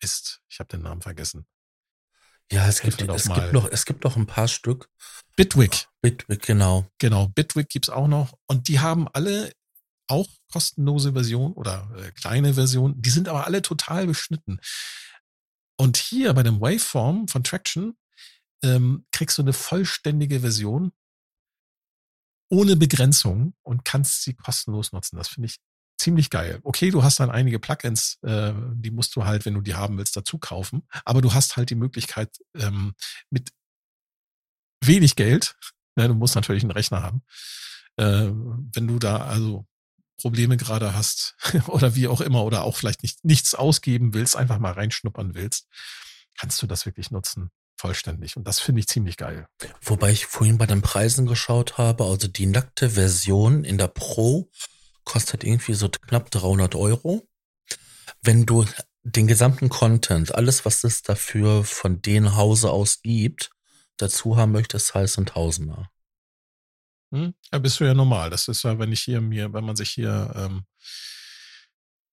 [0.00, 1.46] ist, ich habe den Namen vergessen.
[2.50, 4.88] ja, es gibt, es gibt noch, es gibt noch ein paar Stück.
[5.36, 6.86] Bitwig, Bitwig, genau.
[6.98, 9.52] genau, Bitwig gibt's auch noch und die haben alle
[10.08, 14.58] auch kostenlose Versionen oder äh, kleine Versionen, die sind aber alle total beschnitten.
[15.76, 17.94] Und hier bei dem Waveform von Traction
[18.62, 20.92] ähm, kriegst du eine vollständige Version
[22.48, 25.16] ohne Begrenzung und kannst sie kostenlos nutzen.
[25.16, 25.58] Das finde ich
[25.98, 26.60] ziemlich geil.
[26.62, 29.98] Okay, du hast dann einige Plugins, äh, die musst du halt, wenn du die haben
[29.98, 30.86] willst, dazu kaufen.
[31.04, 32.94] Aber du hast halt die Möglichkeit, ähm,
[33.30, 33.50] mit
[34.84, 35.56] wenig Geld,
[35.96, 37.22] ne, du musst natürlich einen Rechner haben,
[37.96, 38.30] äh,
[38.74, 39.66] wenn du da also
[40.18, 41.36] Probleme gerade hast
[41.68, 45.66] oder wie auch immer oder auch vielleicht nicht nichts ausgeben willst, einfach mal reinschnuppern willst,
[46.38, 47.50] kannst du das wirklich nutzen,
[47.86, 48.36] vollständig.
[48.36, 49.46] Und das finde ich ziemlich geil.
[49.80, 54.50] Wobei ich vorhin bei den Preisen geschaut habe, also die nackte Version in der Pro
[55.04, 57.28] kostet irgendwie so knapp 300 Euro.
[58.22, 58.66] Wenn du
[59.04, 63.50] den gesamten Content, alles was es dafür von den Hause aus gibt,
[63.98, 65.88] dazu haben möchtest, heißt ein Tausender.
[67.12, 67.34] Hm?
[67.52, 68.30] Ja, bist du ja normal.
[68.30, 70.64] Das ist ja, wenn ich hier mir, wenn man sich hier ähm,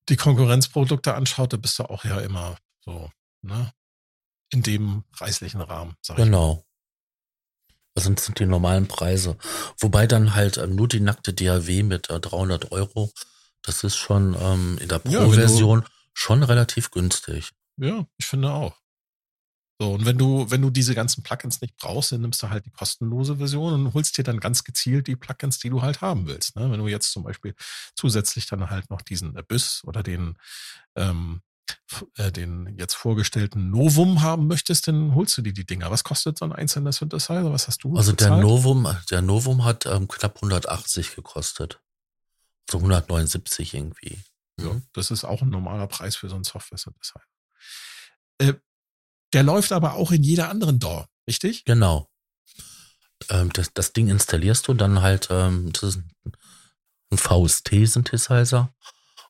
[0.07, 3.09] die Konkurrenzprodukte anschaut, da bist du auch ja immer so,
[3.41, 3.73] ne?
[4.53, 6.23] In dem preislichen Rahmen, sag ich.
[6.23, 6.65] Genau.
[7.95, 9.37] Das sind, die normalen Preise.
[9.79, 13.11] Wobei dann halt ähm, nur die nackte DAW mit äh, 300 Euro,
[13.61, 17.51] das ist schon ähm, in der Ja, Pro-Version schon relativ günstig.
[17.77, 18.75] Ja, ich finde auch.
[19.79, 22.65] So, und wenn du, wenn du diese ganzen Plugins nicht brauchst, dann nimmst du halt
[22.65, 26.27] die kostenlose Version und holst dir dann ganz gezielt die Plugins, die du halt haben
[26.27, 26.55] willst.
[26.55, 26.71] Ne?
[26.71, 27.55] Wenn du jetzt zum Beispiel
[27.95, 30.37] zusätzlich dann halt noch diesen Abyss oder den,
[30.95, 31.41] ähm,
[32.17, 35.89] äh, den jetzt vorgestellten Novum haben möchtest, dann holst du dir die Dinger.
[35.91, 37.51] Was kostet so ein einzelner Synthesizer?
[37.51, 37.95] Was hast du?
[37.95, 38.41] Also der bezahlt?
[38.43, 41.79] Novum, der Novum hat ähm, knapp 180 gekostet.
[42.69, 44.19] So 179 irgendwie.
[44.59, 44.83] Ja, Mhm.
[44.93, 47.21] das ist auch ein normaler Preis für so einen Software-Synthesizer.
[48.37, 48.53] Äh,
[49.33, 51.65] der läuft aber auch in jeder anderen DAW, richtig?
[51.65, 52.07] Genau.
[53.29, 56.01] Ähm, das, das Ding installierst du dann halt, ähm, das ist
[57.11, 58.73] ein VST-Synthesizer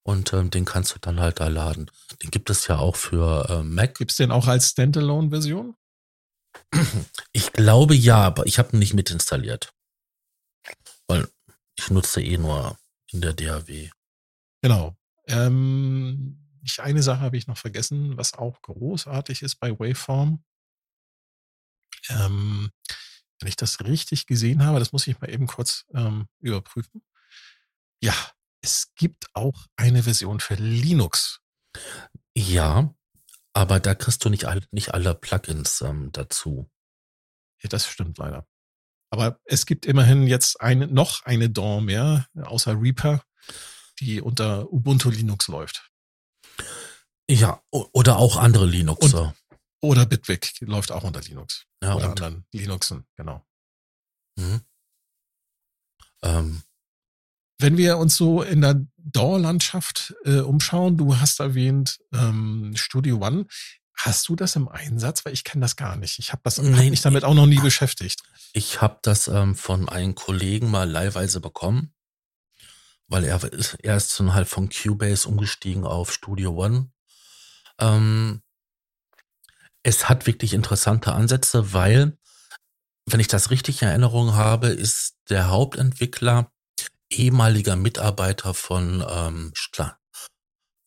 [0.03, 1.89] und ähm, den kannst du dann halt da laden.
[2.21, 3.95] Den gibt es ja auch für äh, Mac.
[3.97, 5.75] Gibt's den auch als Standalone-Version?
[7.35, 9.73] Ich glaube ja, aber ich habe ihn nicht mitinstalliert.
[11.07, 11.27] Weil
[11.75, 12.77] ich nutze eh nur
[13.11, 13.89] in der DAW.
[14.61, 14.95] Genau.
[15.27, 20.43] Ähm, ich, eine Sache habe ich noch vergessen, was auch großartig ist bei Waveform.
[22.09, 22.69] Ähm,
[23.39, 27.03] wenn ich das richtig gesehen habe, das muss ich mal eben kurz ähm, überprüfen.
[28.01, 28.15] Ja,
[28.63, 31.41] es gibt auch eine Version für Linux.
[32.35, 32.95] Ja,
[33.53, 36.71] aber da kriegst du nicht, all, nicht alle Plugins ähm, dazu.
[37.61, 38.47] Ja, das stimmt leider.
[39.11, 43.23] Aber es gibt immerhin jetzt eine, noch eine DAW mehr, außer Reaper,
[43.99, 45.91] die unter Ubuntu Linux läuft.
[47.29, 49.35] Ja, oder auch andere Linuxer.
[49.81, 51.65] Oder Bitwig läuft auch unter Linux.
[51.83, 53.45] ja, oder und, anderen Linuxen, genau.
[54.37, 54.61] mhm.
[56.23, 56.63] ähm,
[57.63, 63.45] Wenn wir uns so in der DAW-Landschaft äh, umschauen, du hast erwähnt ähm, Studio One.
[63.95, 65.23] Hast du das im Einsatz?
[65.23, 66.19] Weil ich kenne das gar nicht.
[66.19, 68.21] Ich habe das hab Nee, mich damit auch noch nie beschäftigt.
[68.51, 71.93] ich habe das ähm, von einem Kollegen mal leihweise bekommen,
[73.07, 76.91] weil er ist, er ist dann halt von Cubase umgestiegen auf Studio One.
[77.79, 78.41] Ähm,
[79.83, 82.17] es hat wirklich interessante Ansätze, weil,
[83.05, 86.51] wenn ich das richtig in Erinnerung habe, ist der Hauptentwickler
[87.17, 89.97] ehemaliger Mitarbeiter von, ähm, Sta-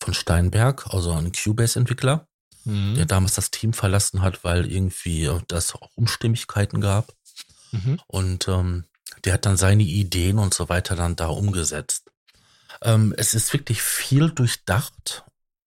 [0.02, 2.26] von Steinberg, also ein Cubase-Entwickler,
[2.64, 2.94] Mhm.
[2.96, 7.12] der damals das Team verlassen hat, weil irgendwie äh, das auch Unstimmigkeiten gab.
[7.72, 8.00] Mhm.
[8.08, 8.84] Und ähm,
[9.24, 12.10] der hat dann seine Ideen und so weiter dann da umgesetzt.
[12.82, 15.24] Ähm, es ist wirklich viel durchdacht.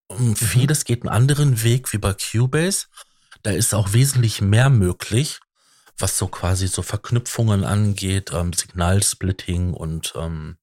[0.08, 2.86] Und Vieles geht einen anderen Weg wie bei Cubase.
[3.42, 5.40] Da ist auch wesentlich mehr möglich,
[6.00, 10.56] was so quasi so Verknüpfungen angeht, ähm, Signalsplitting und ähm,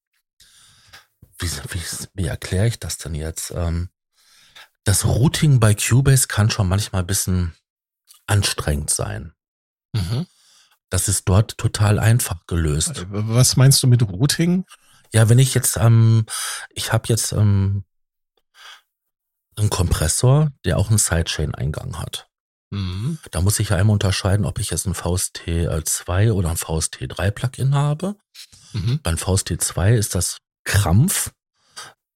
[1.39, 1.81] wie, wie,
[2.13, 3.51] wie erkläre ich das denn jetzt?
[3.51, 3.89] Ähm,
[4.83, 7.55] das Routing bei Cubase kann schon manchmal ein bisschen
[8.25, 9.33] anstrengend sein.
[9.93, 10.25] Mhm.
[10.89, 12.99] Das ist dort total einfach gelöst.
[12.99, 14.65] Äh, Was meinst du mit Routing?
[15.13, 16.25] Ja, wenn ich jetzt, ähm,
[16.69, 17.83] ich habe jetzt ähm,
[19.57, 22.29] einen Kompressor, der auch einen Sidechain-Eingang hat.
[22.70, 23.18] Mhm.
[23.32, 27.76] Da muss ich ja einmal unterscheiden, ob ich jetzt ein VST2 oder ein VST3 Plugin
[27.76, 28.15] habe.
[28.74, 28.99] Mhm.
[29.03, 31.32] Beim VST2 ist das Krampf,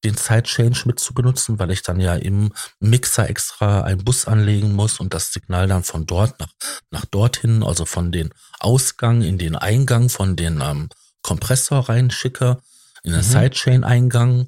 [0.04, 4.74] den Sidechange mit zu benutzen, weil ich dann ja im Mixer extra einen Bus anlegen
[4.74, 6.52] muss und das Signal dann von dort nach,
[6.90, 10.90] nach dorthin, also von den Ausgang in den Eingang von den ähm,
[11.22, 12.58] Kompressor reinschicke,
[13.04, 13.26] in den mhm.
[13.26, 14.48] Sidechain-Eingang.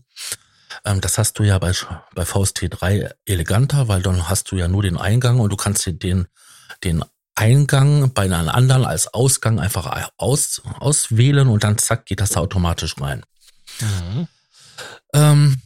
[0.85, 1.71] Ähm, das hast du ja bei,
[2.13, 5.93] bei VST3 eleganter, weil dann hast du ja nur den Eingang und du kannst dir
[5.93, 6.27] den,
[6.83, 7.03] den
[7.35, 12.41] Eingang bei einem anderen als Ausgang einfach aus, auswählen und dann zack geht das da
[12.41, 13.23] automatisch rein.
[13.79, 14.27] Mhm.
[15.13, 15.61] Ähm,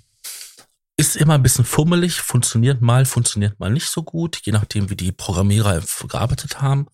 [0.97, 4.95] ist immer ein bisschen fummelig, funktioniert mal, funktioniert mal nicht so gut, je nachdem, wie
[4.95, 6.87] die Programmierer gearbeitet haben.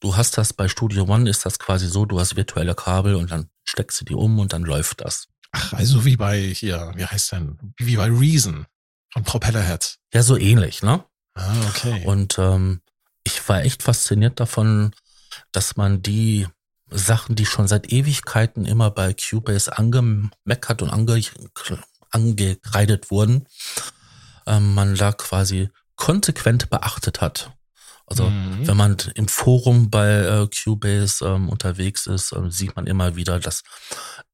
[0.00, 3.30] Du hast das bei Studio One, ist das quasi so, du hast virtuelle Kabel und
[3.30, 5.28] dann steckst du die um und dann läuft das.
[5.52, 8.66] Ach, also wie bei hier, wie heißt denn, wie bei Reason
[9.12, 9.98] von Propellerheads.
[10.12, 11.04] Ja, so ähnlich, ne?
[11.34, 12.04] Ah, okay.
[12.04, 12.80] Und ähm,
[13.24, 14.92] ich war echt fasziniert davon,
[15.52, 16.46] dass man die
[16.90, 21.22] Sachen, die schon seit Ewigkeiten immer bei Cubase angemeckert und ange,
[22.10, 23.46] angekreidet wurden,
[24.46, 27.52] ähm, man da quasi konsequent beachtet hat.
[28.10, 28.66] Also mhm.
[28.66, 33.38] wenn man im Forum bei äh, Cubase ähm, unterwegs ist, ähm, sieht man immer wieder,
[33.38, 33.62] dass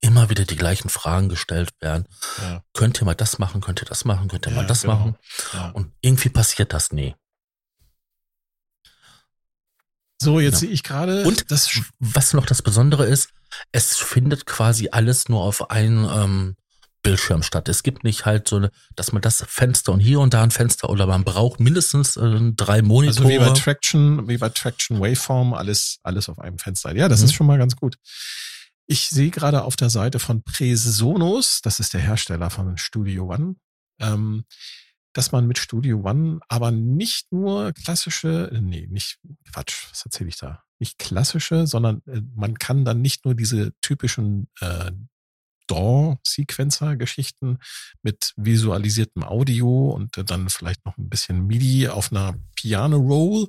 [0.00, 2.06] immer wieder die gleichen Fragen gestellt werden.
[2.40, 2.62] Ja.
[2.72, 4.94] Könnt ihr mal das machen, könnt ihr das machen, könnt ihr ja, mal das genau.
[4.94, 5.16] machen?
[5.52, 5.70] Ja.
[5.70, 7.14] Und irgendwie passiert das nie.
[10.18, 11.24] So, jetzt sehe ich gerade.
[11.24, 13.28] Und das, was noch das Besondere ist,
[13.72, 16.56] es findet quasi alles nur auf einem ähm,
[17.06, 17.68] Bildschirm statt.
[17.68, 20.50] Es gibt nicht halt so eine, dass man das Fenster und hier und da ein
[20.50, 23.26] Fenster oder man braucht mindestens äh, drei Monitore.
[23.26, 26.94] Also wie bei Traction, wie bei Traction Waveform, alles, alles auf einem Fenster.
[26.96, 27.26] Ja, das mhm.
[27.26, 27.96] ist schon mal ganz gut.
[28.86, 33.56] Ich sehe gerade auf der Seite von Presonus, das ist der Hersteller von Studio One,
[34.00, 34.44] ähm,
[35.12, 39.18] dass man mit Studio One aber nicht nur klassische, äh, nee, nicht
[39.52, 40.62] Quatsch, was erzähle ich da?
[40.78, 44.90] Nicht klassische, sondern äh, man kann dann nicht nur diese typischen äh,
[45.66, 47.58] DAW-Sequencer-Geschichten
[48.02, 53.48] mit visualisiertem Audio und dann vielleicht noch ein bisschen MIDI auf einer Piano-Roll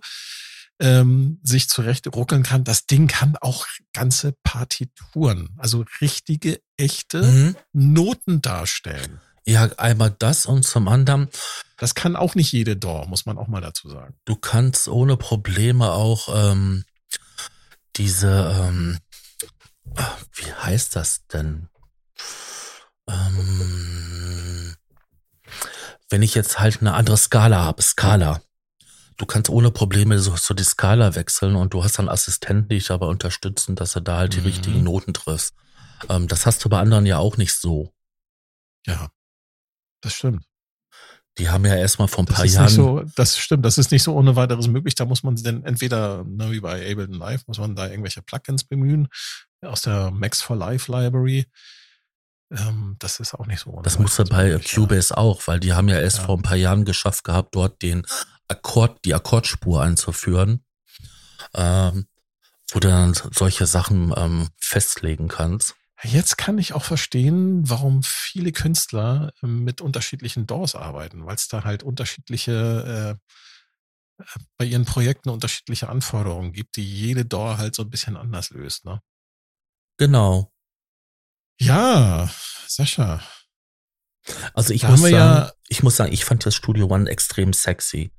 [0.79, 2.63] ähm, sich zurecht ruckeln kann.
[2.63, 7.55] Das Ding kann auch ganze Partituren, also richtige, echte mhm.
[7.73, 9.19] Noten darstellen.
[9.45, 11.29] Ja, einmal das und zum anderen.
[11.77, 14.15] Das kann auch nicht jede DAW, muss man auch mal dazu sagen.
[14.25, 16.83] Du kannst ohne Probleme auch ähm,
[17.95, 18.97] diese, ähm,
[20.33, 21.69] wie heißt das denn?
[23.09, 24.75] Ähm,
[26.09, 28.41] wenn ich jetzt halt eine andere Skala habe, Skala.
[29.17, 32.75] Du kannst ohne Probleme so, so die Skala wechseln und du hast dann Assistenten, die
[32.75, 34.45] dich dabei unterstützen, dass du da halt die mhm.
[34.45, 35.55] richtigen Noten triffst.
[36.09, 37.93] Ähm, das hast du bei anderen ja auch nicht so.
[38.85, 39.09] Ja.
[40.01, 40.43] Das stimmt.
[41.37, 42.69] Die haben ja erstmal vor ein das paar Jahren.
[42.69, 44.95] So, das stimmt, das ist nicht so ohne weiteres möglich.
[44.95, 48.63] Da muss man denn entweder, ne, wie bei Ableton Live, muss man da irgendwelche Plugins
[48.63, 49.07] bemühen
[49.61, 51.45] aus der Max for Life Library.
[52.51, 53.81] Ähm, das ist auch nicht so.
[53.81, 55.17] Das musste bei möglich, Cubase ja.
[55.17, 56.25] auch, weil die haben ja erst ja.
[56.25, 58.05] vor ein paar Jahren geschafft gehabt, dort den
[58.47, 60.63] Akkord, die Akkordspur einzuführen,
[61.53, 62.07] ähm,
[62.71, 65.75] wo du dann solche Sachen ähm, festlegen kannst.
[66.03, 71.47] Jetzt kann ich auch verstehen, warum viele Künstler ähm, mit unterschiedlichen DAWs arbeiten, weil es
[71.47, 73.17] da halt unterschiedliche,
[74.19, 74.23] äh,
[74.57, 78.85] bei ihren Projekten unterschiedliche Anforderungen gibt, die jede DAW halt so ein bisschen anders löst.
[78.85, 79.01] Ne?
[79.97, 80.51] Genau.
[81.59, 82.29] Ja,
[82.67, 83.23] Sascha.
[84.53, 88.11] Also ich muss, sagen, ja, ich muss sagen, ich fand das Studio One extrem sexy.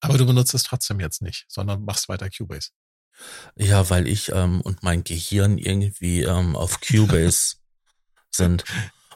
[0.00, 2.70] Aber du benutzt es trotzdem jetzt nicht, sondern machst weiter Cubase.
[3.56, 7.56] Ja, weil ich ähm, und mein Gehirn irgendwie ähm, auf Cubase
[8.30, 8.64] sind.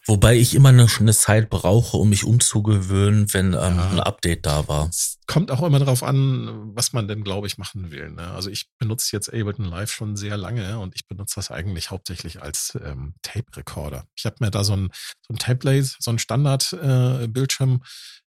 [0.09, 3.91] Wobei ich immer eine, eine, Zeit brauche, um mich umzugewöhnen, wenn ähm, ja.
[3.91, 4.89] ein Update da war.
[4.89, 8.11] Es kommt auch immer darauf an, was man denn, glaube ich, machen will.
[8.11, 8.27] Ne?
[8.29, 12.43] Also ich benutze jetzt Ableton Live schon sehr lange und ich benutze das eigentlich hauptsächlich
[12.43, 14.07] als ähm, Tape-Recorder.
[14.17, 14.91] Ich habe mir da so ein,
[15.21, 17.83] so ein Template, so ein Standard-Bildschirm,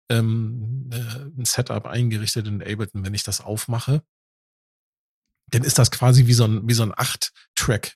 [0.07, 4.03] äh, ähm, äh, ein Setup eingerichtet in Ableton, wenn ich das aufmache
[5.51, 7.95] dann ist das quasi wie so ein, wie so ein acht-Track,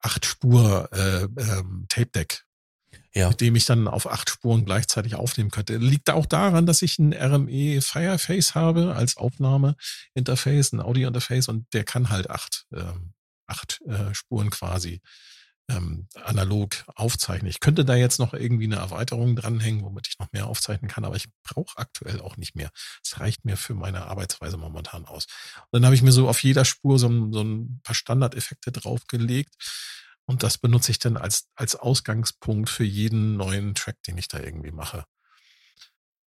[0.00, 1.86] acht-Spur äh, ähm.
[3.18, 3.30] Ja.
[3.30, 5.76] Mit dem ich dann auf acht Spuren gleichzeitig aufnehmen könnte.
[5.76, 11.82] Liegt auch daran, dass ich ein RME Fireface habe als Aufnahmeinterface, ein Audio-Interface und der
[11.82, 13.14] kann halt acht, ähm,
[13.48, 15.00] acht äh, Spuren quasi
[15.68, 17.50] ähm, analog aufzeichnen.
[17.50, 21.04] Ich könnte da jetzt noch irgendwie eine Erweiterung dranhängen, womit ich noch mehr aufzeichnen kann,
[21.04, 22.70] aber ich brauche aktuell auch nicht mehr.
[23.04, 25.26] Es reicht mir für meine Arbeitsweise momentan aus.
[25.56, 29.56] Und dann habe ich mir so auf jeder Spur so, so ein paar Standardeffekte draufgelegt
[30.28, 34.38] und das benutze ich dann als, als Ausgangspunkt für jeden neuen Track, den ich da
[34.38, 35.04] irgendwie mache.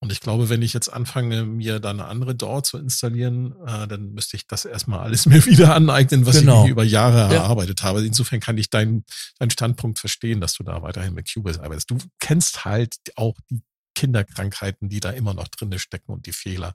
[0.03, 3.86] Und ich glaube, wenn ich jetzt anfange, mir da eine andere DAW zu installieren, äh,
[3.86, 6.64] dann müsste ich das erstmal alles mir wieder aneignen, was Genau.
[6.64, 7.42] ich über Jahre Ja.
[7.42, 8.05] erarbeitet habe.
[8.07, 9.05] Insofern kann ich deinen
[9.38, 11.90] deinen Standpunkt verstehen, dass du da weiterhin mit Cubase arbeitest.
[11.90, 13.61] Du kennst halt auch die
[13.94, 16.74] Kinderkrankheiten, die da immer noch drinne stecken und die Fehler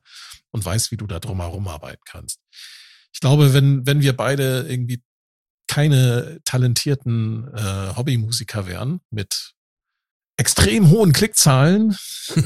[0.52, 2.40] und weißt, wie du da drumherum arbeiten kannst.
[3.12, 5.02] Ich glaube, wenn, wenn wir beide irgendwie
[5.68, 9.54] keine talentierten äh, Hobbymusiker wären mit
[10.38, 11.98] extrem hohen Klickzahlen,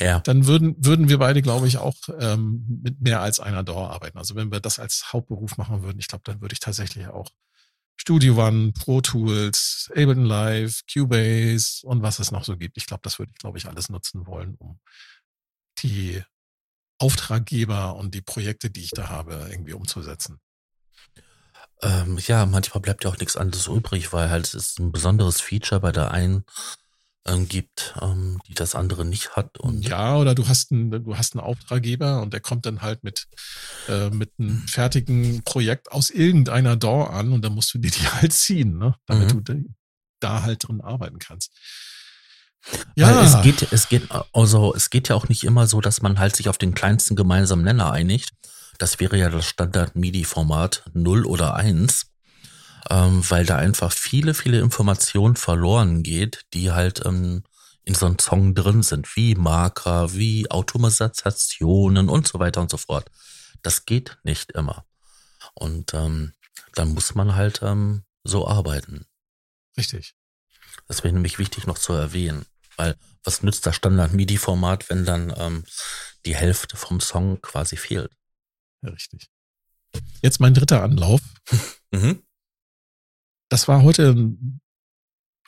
[0.00, 0.20] Ja.
[0.20, 4.16] dann würden, würden wir beide, glaube ich, auch ähm, mit mehr als einer DAW arbeiten.
[4.16, 7.30] Also wenn wir das als Hauptberuf machen würden, ich glaube, dann würde ich tatsächlich auch
[8.00, 12.76] Studio One, Pro Tools, Ableton Live, Cubase und was es noch so gibt.
[12.78, 14.80] Ich glaube, das würde ich, glaube ich, alles nutzen wollen, um
[15.82, 16.22] die
[16.98, 20.40] Auftraggeber und die Projekte, die ich da habe, irgendwie umzusetzen.
[21.84, 25.80] Ähm, ja, manchmal bleibt ja auch nichts anderes übrig, weil halt es ein besonderes Feature
[25.80, 26.44] bei der einen
[27.26, 29.58] ähm, gibt, ähm, die das andere nicht hat.
[29.58, 33.02] Und Ja, oder du hast einen, du hast einen Auftraggeber und der kommt dann halt
[33.02, 33.26] mit,
[33.88, 38.06] äh, mit einem fertigen Projekt aus irgendeiner DAW an und dann musst du dir die
[38.08, 38.94] halt ziehen, ne?
[39.06, 39.44] damit Mhm.
[39.44, 39.64] du
[40.20, 41.52] da halt drin arbeiten kannst.
[42.96, 46.18] Weil es geht, es geht, also es geht ja auch nicht immer so, dass man
[46.18, 48.32] halt sich auf den kleinsten gemeinsamen Nenner einigt.
[48.78, 52.06] Das wäre ja das Standard-MIDI-Format 0 oder 1,
[52.90, 57.44] ähm, weil da einfach viele, viele Informationen verloren geht, die halt ähm,
[57.84, 62.76] in so einem Song drin sind, wie Marker, wie Automatisationen und so weiter und so
[62.76, 63.10] fort.
[63.62, 64.84] Das geht nicht immer.
[65.54, 66.32] Und ähm,
[66.74, 69.06] dann muss man halt ähm, so arbeiten.
[69.76, 70.14] Richtig.
[70.88, 72.46] Das wäre nämlich wichtig noch zu erwähnen.
[72.76, 75.64] Weil was nützt das Standard-MIDI-Format, wenn dann ähm,
[76.26, 78.10] die Hälfte vom Song quasi fehlt?
[78.84, 79.28] Ja, richtig.
[80.22, 81.20] Jetzt mein dritter Anlauf.
[81.92, 82.22] Mhm.
[83.48, 84.60] Das war heute ein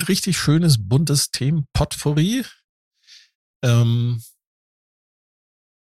[0.09, 2.45] richtig schönes, buntes Themen-Potpourri.
[3.63, 4.23] Ähm,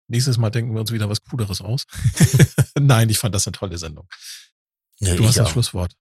[0.09, 1.85] nächstes Mal denken wir uns wieder was Cooleres aus.
[2.79, 4.09] Nein, ich fand das eine tolle Sendung.
[5.01, 5.53] Ja, Du hast das auch.
[5.53, 5.95] Schlusswort.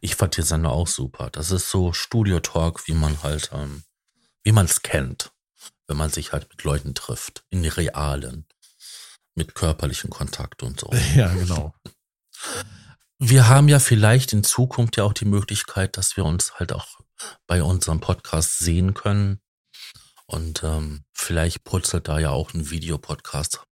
[0.00, 1.28] ich fand die Sendung auch super.
[1.30, 3.84] Das ist so Studio-Talk, wie man halt, ähm,
[4.42, 5.32] wie man es kennt,
[5.86, 8.46] wenn man sich halt mit Leuten trifft, in realen,
[9.38, 10.90] mit körperlichen Kontakt und so.
[11.14, 11.74] Ja, genau.
[13.18, 17.00] Wir haben ja vielleicht in Zukunft ja auch die Möglichkeit, dass wir uns halt auch
[17.46, 19.40] bei unserem Podcast sehen können.
[20.26, 23.64] Und ähm, vielleicht purzelt da ja auch ein Videopodcast.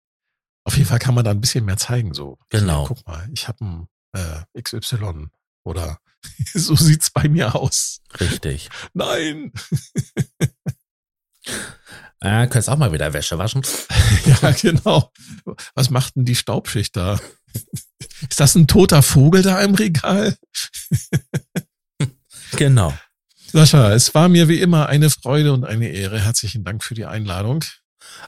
[0.65, 2.15] Auf jeden Fall kann man da ein bisschen mehr zeigen.
[2.15, 2.87] So, Genau.
[2.87, 5.29] Guck mal, ich habe ein äh, XY
[5.65, 5.99] oder
[6.55, 8.01] so sieht's bei mir aus.
[8.21, 8.71] Richtig.
[8.95, 9.53] Nein.
[12.25, 13.61] Äh, könntest auch mal wieder Wäsche waschen.
[14.25, 15.13] ja, genau.
[15.75, 17.21] Was macht denn die Staubschicht da?
[18.31, 20.37] Ist das ein toter Vogel da im Regal?
[22.57, 22.97] Genau.
[23.53, 26.21] Sascha, es war mir wie immer eine Freude und eine Ehre.
[26.21, 27.65] Herzlichen Dank für die Einladung.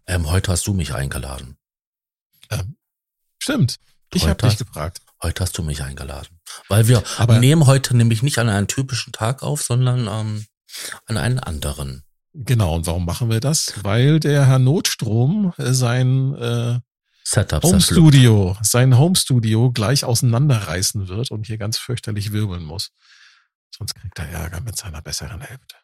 [0.08, 1.56] Ähm, heute hast du mich eingeladen.
[3.38, 3.76] Stimmt.
[4.12, 5.00] Ich habe dich gefragt.
[5.22, 6.40] Heute hast du mich eingeladen.
[6.68, 10.46] Weil wir Aber- nehmen heute nämlich nicht an einem typischen Tag auf, sondern ähm,
[11.06, 12.02] an einen anderen.
[12.38, 13.72] Genau, und warum machen wir das?
[13.82, 16.80] Weil der Herr Notstrom äh, sein äh,
[17.24, 17.80] Setup Home.
[17.80, 22.92] Studio, sein Home Studio gleich auseinanderreißen wird und hier ganz fürchterlich wirbeln muss.
[23.76, 25.76] Sonst kriegt er Ärger mit seiner besseren Hälfte.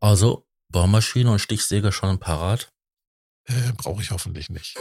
[0.00, 2.72] Also Bohrmaschine und Stichsäge schon parat.
[3.44, 4.76] Äh, Brauche ich hoffentlich nicht.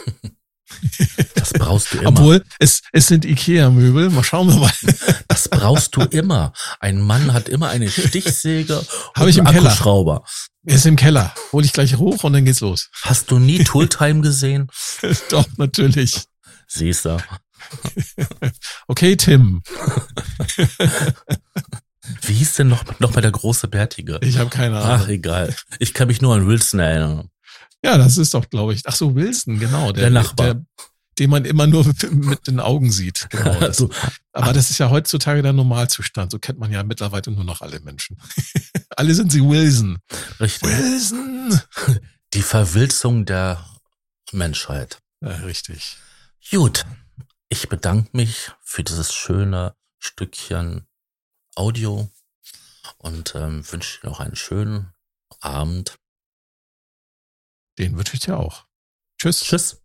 [1.65, 2.09] Brauchst du immer.
[2.09, 4.09] Obwohl, es, es sind Ikea-Möbel.
[4.11, 4.71] Mal schauen wir mal.
[5.27, 6.53] Das brauchst du immer.
[6.79, 8.85] Ein Mann hat immer eine Stichsäge
[9.15, 9.69] Hab und ich im einen Keller.
[9.71, 10.23] Akkuschrauber.
[10.65, 11.33] Er ist im Keller.
[11.51, 12.89] Hol ich gleich hoch und dann geht's los.
[13.01, 14.69] Hast du nie Tooltime gesehen?
[15.29, 16.23] Doch, natürlich.
[16.67, 17.17] Siehst du.
[18.87, 19.61] Okay, Tim.
[22.21, 24.19] Wie hieß denn noch, noch mal der große Bärtige?
[24.21, 25.09] Ich habe keine Ach, Ahnung.
[25.09, 25.55] egal.
[25.79, 27.29] Ich kann mich nur an Wilson erinnern.
[27.83, 28.81] Ja, das ist doch, glaube ich.
[28.85, 29.91] Ach so, Wilson, genau.
[29.91, 30.61] Der Nachbar.
[31.19, 33.27] Den man immer nur mit, den Augen sieht.
[33.29, 33.55] Genau.
[33.59, 33.89] Also,
[34.33, 36.31] Aber das ist ja heutzutage der Normalzustand.
[36.31, 38.17] So kennt man ja mittlerweile nur noch alle Menschen.
[38.89, 39.99] alle sind sie Wilson.
[40.39, 40.69] richtig.
[40.69, 41.61] Wilson!
[42.33, 43.65] Die Verwilzung der
[44.31, 44.99] Menschheit.
[45.21, 45.97] Ja, richtig.
[46.51, 46.85] Gut.
[47.49, 50.85] Ich bedanke mich für dieses schöne Stückchen
[51.55, 52.09] Audio
[52.97, 54.93] und ähm, wünsche dir noch einen schönen
[55.39, 55.97] Abend.
[57.77, 58.65] Den wünsche ich dir auch.
[59.17, 59.41] Tschüss.
[59.41, 59.84] Tschüss.